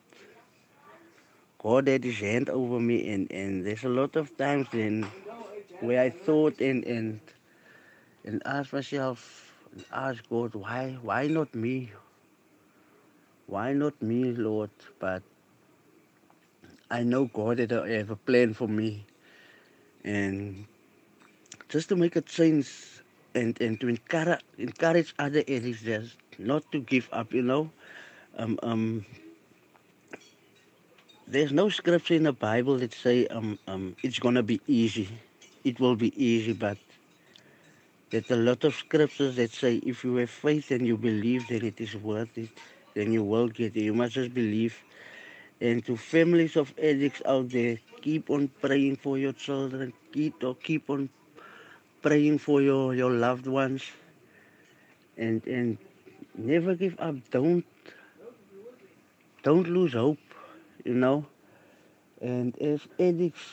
God 1.58 1.88
had 1.88 2.04
His 2.04 2.18
hand 2.20 2.48
over 2.50 2.78
me, 2.78 3.08
and 3.12 3.30
and 3.32 3.66
there's 3.66 3.82
a 3.84 3.88
lot 3.88 4.14
of 4.16 4.36
times 4.36 4.68
then 4.70 5.02
where 5.80 6.00
I 6.00 6.10
thought 6.10 6.60
and 6.60 6.84
and 6.84 7.20
and 8.24 8.42
asked 8.46 8.72
myself, 8.72 9.52
and 9.72 9.84
asked 9.92 10.30
God, 10.30 10.54
why 10.54 10.96
why 11.02 11.26
not 11.26 11.54
me? 11.54 11.90
Why 13.46 13.72
not 13.72 14.00
me, 14.00 14.32
Lord? 14.32 14.70
But 15.00 15.22
I 16.90 17.02
know 17.02 17.26
God 17.26 17.58
had 17.58 17.72
a, 17.72 17.86
have 17.98 18.10
a 18.10 18.16
plan 18.16 18.54
for 18.54 18.68
me, 18.68 19.04
and 20.04 20.66
just 21.68 21.88
to 21.90 21.96
make 21.96 22.16
a 22.16 22.20
change 22.22 22.68
and 23.34 23.60
and 23.60 23.80
to 23.80 23.88
encourage 23.88 24.40
encourage 24.58 25.14
other 25.18 25.42
areas 25.48 25.82
just 25.82 26.16
not 26.38 26.62
to 26.72 26.80
give 26.80 27.08
up, 27.12 27.32
you 27.32 27.42
know. 27.42 27.70
Um 28.38 28.58
um. 28.62 29.04
There's 31.26 31.52
no 31.52 31.68
scripture 31.70 32.14
in 32.14 32.24
the 32.24 32.32
Bible 32.32 32.78
that 32.78 32.92
say 32.94 33.26
um 33.28 33.58
um 33.66 33.96
it's 34.02 34.18
gonna 34.18 34.42
be 34.42 34.60
easy. 34.66 35.08
It 35.64 35.80
will 35.80 35.96
be 35.96 36.12
easy, 36.22 36.52
but 36.52 36.78
there's 38.10 38.30
a 38.30 38.36
lot 38.36 38.64
of 38.64 38.74
scriptures 38.74 39.36
that 39.36 39.50
say 39.52 39.76
if 39.76 40.04
you 40.04 40.16
have 40.16 40.30
faith 40.30 40.70
and 40.70 40.86
you 40.86 40.96
believe 40.96 41.48
that 41.48 41.62
it 41.64 41.80
is 41.80 41.96
worth 41.96 42.36
it, 42.38 42.50
then 42.94 43.12
you 43.12 43.24
will 43.24 43.48
get 43.48 43.76
it. 43.76 43.82
You 43.82 43.94
must 43.94 44.14
just 44.14 44.34
believe. 44.34 44.78
And 45.60 45.84
to 45.86 45.96
families 45.96 46.56
of 46.56 46.74
addicts 46.78 47.22
out 47.26 47.50
there, 47.50 47.78
keep 48.02 48.30
on 48.30 48.48
praying 48.60 48.96
for 48.96 49.18
your 49.18 49.32
children. 49.32 49.92
Keep 50.12 50.44
keep 50.62 50.90
on 50.90 51.08
praying 52.04 52.38
for 52.38 52.62
your, 52.62 52.94
your 52.94 53.10
loved 53.12 53.48
ones. 53.48 53.82
And 55.16 55.46
and 55.46 55.78
never 56.36 56.74
give 56.74 56.96
up. 57.00 57.16
Don't 57.30 57.64
don't 59.44 59.68
lose 59.68 59.92
hope, 59.92 60.18
you 60.84 60.94
know. 60.94 61.26
And 62.20 62.56
as 62.60 62.80
addicts 62.98 63.48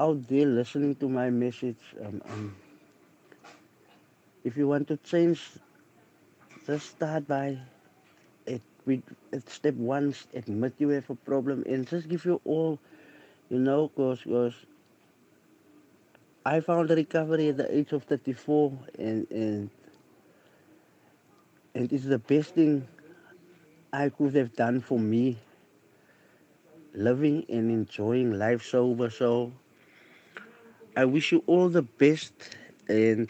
out 0.00 0.26
there 0.28 0.46
listening 0.46 0.96
to 0.96 1.08
my 1.08 1.30
message, 1.30 1.78
um, 2.04 2.22
um, 2.30 2.56
if 4.44 4.56
you 4.56 4.68
want 4.68 4.88
to 4.88 4.96
change, 4.98 5.40
just 6.66 6.86
start 6.96 7.26
by 7.28 7.58
it. 8.46 8.62
We 8.86 9.02
at 9.32 9.48
step 9.50 9.74
one, 9.74 10.14
admit 10.34 10.74
you 10.78 10.88
have 10.90 11.10
a 11.10 11.16
problem, 11.16 11.64
and 11.66 11.86
just 11.86 12.08
give 12.08 12.24
you 12.24 12.40
all, 12.44 12.78
you 13.50 13.58
know, 13.58 13.88
because 13.88 14.26
I 16.44 16.60
found 16.60 16.88
recovery 16.88 17.48
at 17.50 17.58
the 17.58 17.68
age 17.74 17.92
of 17.92 18.04
34, 18.04 18.72
and 18.98 19.26
and 19.30 19.70
and 21.74 21.92
it's 21.92 22.04
the 22.04 22.18
best 22.18 22.54
thing 22.54 22.88
I 23.92 24.08
could 24.08 24.34
have 24.34 24.56
done 24.56 24.80
for 24.80 24.98
me. 24.98 25.36
Living 26.94 27.44
and 27.48 27.70
enjoying 27.70 28.32
life 28.32 28.64
sober, 28.64 29.10
so 29.10 29.52
I 30.96 31.04
wish 31.04 31.30
you 31.30 31.44
all 31.46 31.68
the 31.68 31.82
best, 31.82 32.32
and 32.88 33.28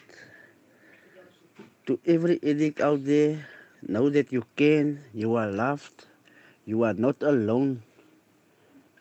to 1.85 1.99
every 2.07 2.39
addict 2.41 2.79
out 2.79 3.03
there, 3.05 3.45
know 3.83 4.09
that 4.09 4.31
you 4.31 4.45
can, 4.55 5.03
you 5.13 5.35
are 5.35 5.51
loved, 5.51 6.05
you 6.65 6.83
are 6.83 6.93
not 6.93 7.21
alone, 7.21 7.83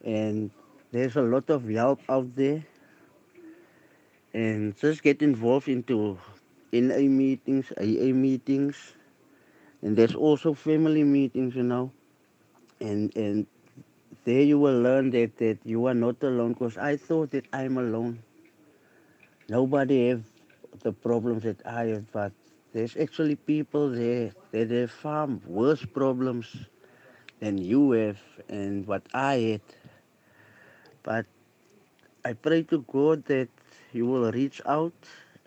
and 0.05 0.51
there's 0.91 1.17
a 1.17 1.23
lot 1.23 1.49
of 1.49 1.69
help 1.69 2.01
out 2.09 2.35
there. 2.35 2.65
And 4.33 4.77
just 4.77 5.03
get 5.03 5.23
involved 5.23 5.69
into 5.69 6.19
NA 6.73 6.99
meetings, 7.09 7.73
AA 7.79 8.15
meetings, 8.15 8.95
and 9.83 9.97
there's 9.97 10.15
also 10.15 10.55
family 10.55 11.03
meetings, 11.05 11.57
you 11.57 11.65
know, 11.65 11.91
and 12.81 13.15
and 13.17 13.47
there 14.25 14.43
you 14.43 14.59
will 14.59 14.81
learn 14.81 15.11
that 15.11 15.37
that 15.39 15.59
you 15.65 15.87
are 15.87 15.95
not 15.95 16.23
alone. 16.23 16.53
Because 16.53 16.79
I 16.79 16.97
thought 16.97 17.31
that 17.33 17.47
I'm 17.53 17.79
alone. 17.79 18.23
Nobody 19.49 20.09
have 20.09 20.23
the 20.83 20.93
problems 20.93 21.43
that 21.43 21.67
I 21.67 21.87
have, 21.87 22.11
but 22.13 22.33
there's 22.73 22.97
actually 22.97 23.35
people 23.35 23.91
there 23.91 24.31
that 24.53 24.71
have 24.71 24.93
far 24.93 25.27
worse 25.47 25.85
problems 25.85 26.47
than 27.41 27.59
you 27.59 27.93
have 27.93 28.21
and 28.49 28.87
what 28.87 29.03
I 29.13 29.35
had. 29.59 29.63
But 31.03 31.27
I 32.25 32.35
pray 32.35 32.63
to 32.65 32.85
God 32.87 33.25
that 33.27 33.49
you 33.93 34.07
will 34.07 34.31
reach 34.33 34.61
out 34.67 34.93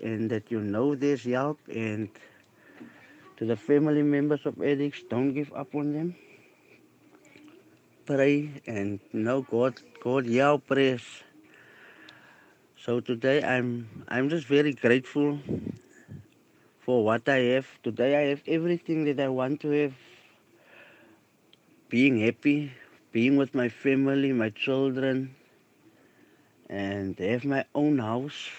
and 0.01 0.29
that 0.29 0.51
you 0.51 0.59
know 0.59 0.95
there's 0.95 1.23
help 1.23 1.59
and 1.73 2.09
to 3.37 3.45
the 3.45 3.55
family 3.55 4.03
members 4.03 4.45
of 4.45 4.61
addicts, 4.61 5.01
don't 5.09 5.33
give 5.33 5.51
up 5.53 5.73
on 5.75 5.93
them. 5.93 6.15
Pray 8.05 8.61
and 8.67 8.99
know 9.11 9.41
God 9.41 9.79
God 10.03 10.25
hear 10.25 10.57
prayers. 10.57 11.23
So 12.75 12.99
today 12.99 13.41
I'm 13.43 14.05
I'm 14.09 14.29
just 14.29 14.45
very 14.47 14.73
grateful 14.73 15.39
for 16.81 17.03
what 17.03 17.27
I 17.29 17.39
have. 17.55 17.67
Today 17.81 18.15
I 18.17 18.29
have 18.29 18.43
everything 18.47 19.05
that 19.05 19.19
I 19.19 19.29
want 19.29 19.61
to 19.61 19.69
have. 19.69 19.93
Being 21.89 22.19
happy, 22.19 22.73
being 23.11 23.37
with 23.37 23.55
my 23.55 23.69
family, 23.69 24.33
my 24.33 24.49
children, 24.49 25.35
and 26.73 27.19
have 27.19 27.45
my 27.45 27.63
own 27.75 27.99
house 27.99 28.49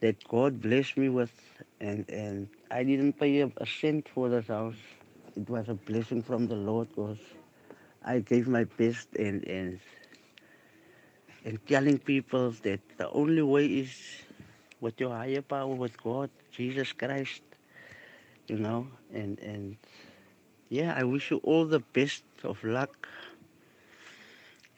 that 0.00 0.26
God 0.26 0.62
blessed 0.62 0.96
me 0.96 1.10
with 1.10 1.32
and 1.78 2.08
and 2.08 2.48
I 2.70 2.84
didn't 2.84 3.18
pay 3.20 3.40
a, 3.40 3.50
cent 3.66 4.08
for 4.08 4.30
this 4.30 4.46
house. 4.46 4.80
It 5.36 5.48
was 5.50 5.68
a 5.68 5.74
blessing 5.74 6.22
from 6.22 6.46
the 6.48 6.54
Lord 6.54 6.88
because 6.88 7.18
I 8.02 8.20
gave 8.20 8.48
my 8.48 8.64
best 8.64 9.08
and 9.16 9.44
and 9.44 9.78
and 11.44 11.60
telling 11.66 11.98
people 11.98 12.50
that 12.62 12.80
the 12.96 13.10
only 13.10 13.42
way 13.42 13.66
is 13.66 13.92
with 14.80 14.98
your 14.98 15.10
higher 15.10 15.42
power 15.42 15.74
with 15.74 16.02
God, 16.02 16.30
Jesus 16.50 16.92
Christ, 16.92 17.42
you 18.48 18.58
know, 18.58 18.86
and 19.12 19.38
and 19.40 19.76
yeah, 20.70 20.94
I 20.96 21.04
wish 21.04 21.30
you 21.30 21.40
all 21.44 21.66
the 21.66 21.80
best 21.80 22.24
of 22.42 22.64
luck 22.64 23.06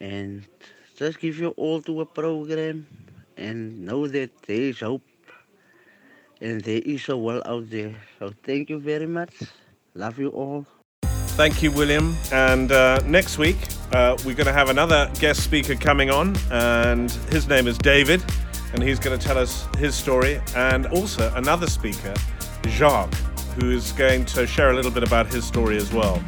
and 0.01 0.45
just 0.99 1.17
give 1.21 1.39
you 1.39 1.49
all 1.55 1.81
to 1.81 2.01
a 2.01 2.05
program 2.05 2.85
and 3.37 3.85
know 3.85 4.05
that 4.05 4.31
there 4.45 4.63
is 4.63 4.81
hope 4.81 5.01
and 6.41 6.59
there 6.61 6.81
is 6.83 7.07
a 7.07 7.15
world 7.15 7.41
out 7.45 7.69
there. 7.69 7.95
So 8.19 8.33
thank 8.43 8.69
you 8.69 8.79
very 8.79 9.07
much. 9.07 9.33
Love 9.95 10.19
you 10.19 10.27
all. 10.29 10.65
Thank 11.39 11.63
you, 11.63 11.71
William. 11.71 12.17
And 12.33 12.73
uh, 12.73 12.99
next 13.05 13.37
week, 13.37 13.55
uh, 13.93 14.17
we're 14.25 14.35
going 14.35 14.47
to 14.47 14.59
have 14.61 14.69
another 14.69 15.09
guest 15.21 15.41
speaker 15.41 15.75
coming 15.75 16.09
on, 16.09 16.35
and 16.51 17.09
his 17.31 17.47
name 17.47 17.65
is 17.65 17.77
David, 17.77 18.21
and 18.73 18.83
he's 18.83 18.99
going 18.99 19.17
to 19.17 19.25
tell 19.25 19.37
us 19.37 19.65
his 19.77 19.95
story. 19.95 20.41
And 20.53 20.85
also 20.87 21.33
another 21.35 21.67
speaker, 21.67 22.13
Jacques, 22.67 23.15
who 23.57 23.71
is 23.71 23.93
going 23.93 24.25
to 24.25 24.45
share 24.45 24.71
a 24.71 24.75
little 24.75 24.91
bit 24.91 25.03
about 25.03 25.27
his 25.27 25.45
story 25.45 25.77
as 25.77 25.93
well. 25.93 26.21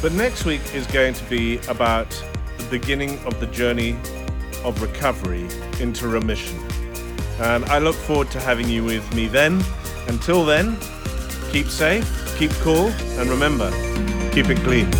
But 0.00 0.12
next 0.12 0.46
week 0.46 0.62
is 0.74 0.86
going 0.86 1.12
to 1.12 1.24
be 1.24 1.58
about 1.68 2.10
beginning 2.72 3.18
of 3.26 3.38
the 3.38 3.46
journey 3.48 3.94
of 4.64 4.80
recovery 4.80 5.46
into 5.78 6.08
remission. 6.08 6.58
And 7.38 7.66
I 7.66 7.78
look 7.78 7.94
forward 7.94 8.30
to 8.30 8.40
having 8.40 8.66
you 8.66 8.82
with 8.82 9.14
me 9.14 9.28
then. 9.28 9.62
Until 10.08 10.42
then, 10.46 10.78
keep 11.50 11.66
safe, 11.66 12.08
keep 12.38 12.50
cool, 12.62 12.88
and 13.18 13.28
remember, 13.28 13.70
keep 14.32 14.48
it 14.48 14.56
clean. 14.60 14.90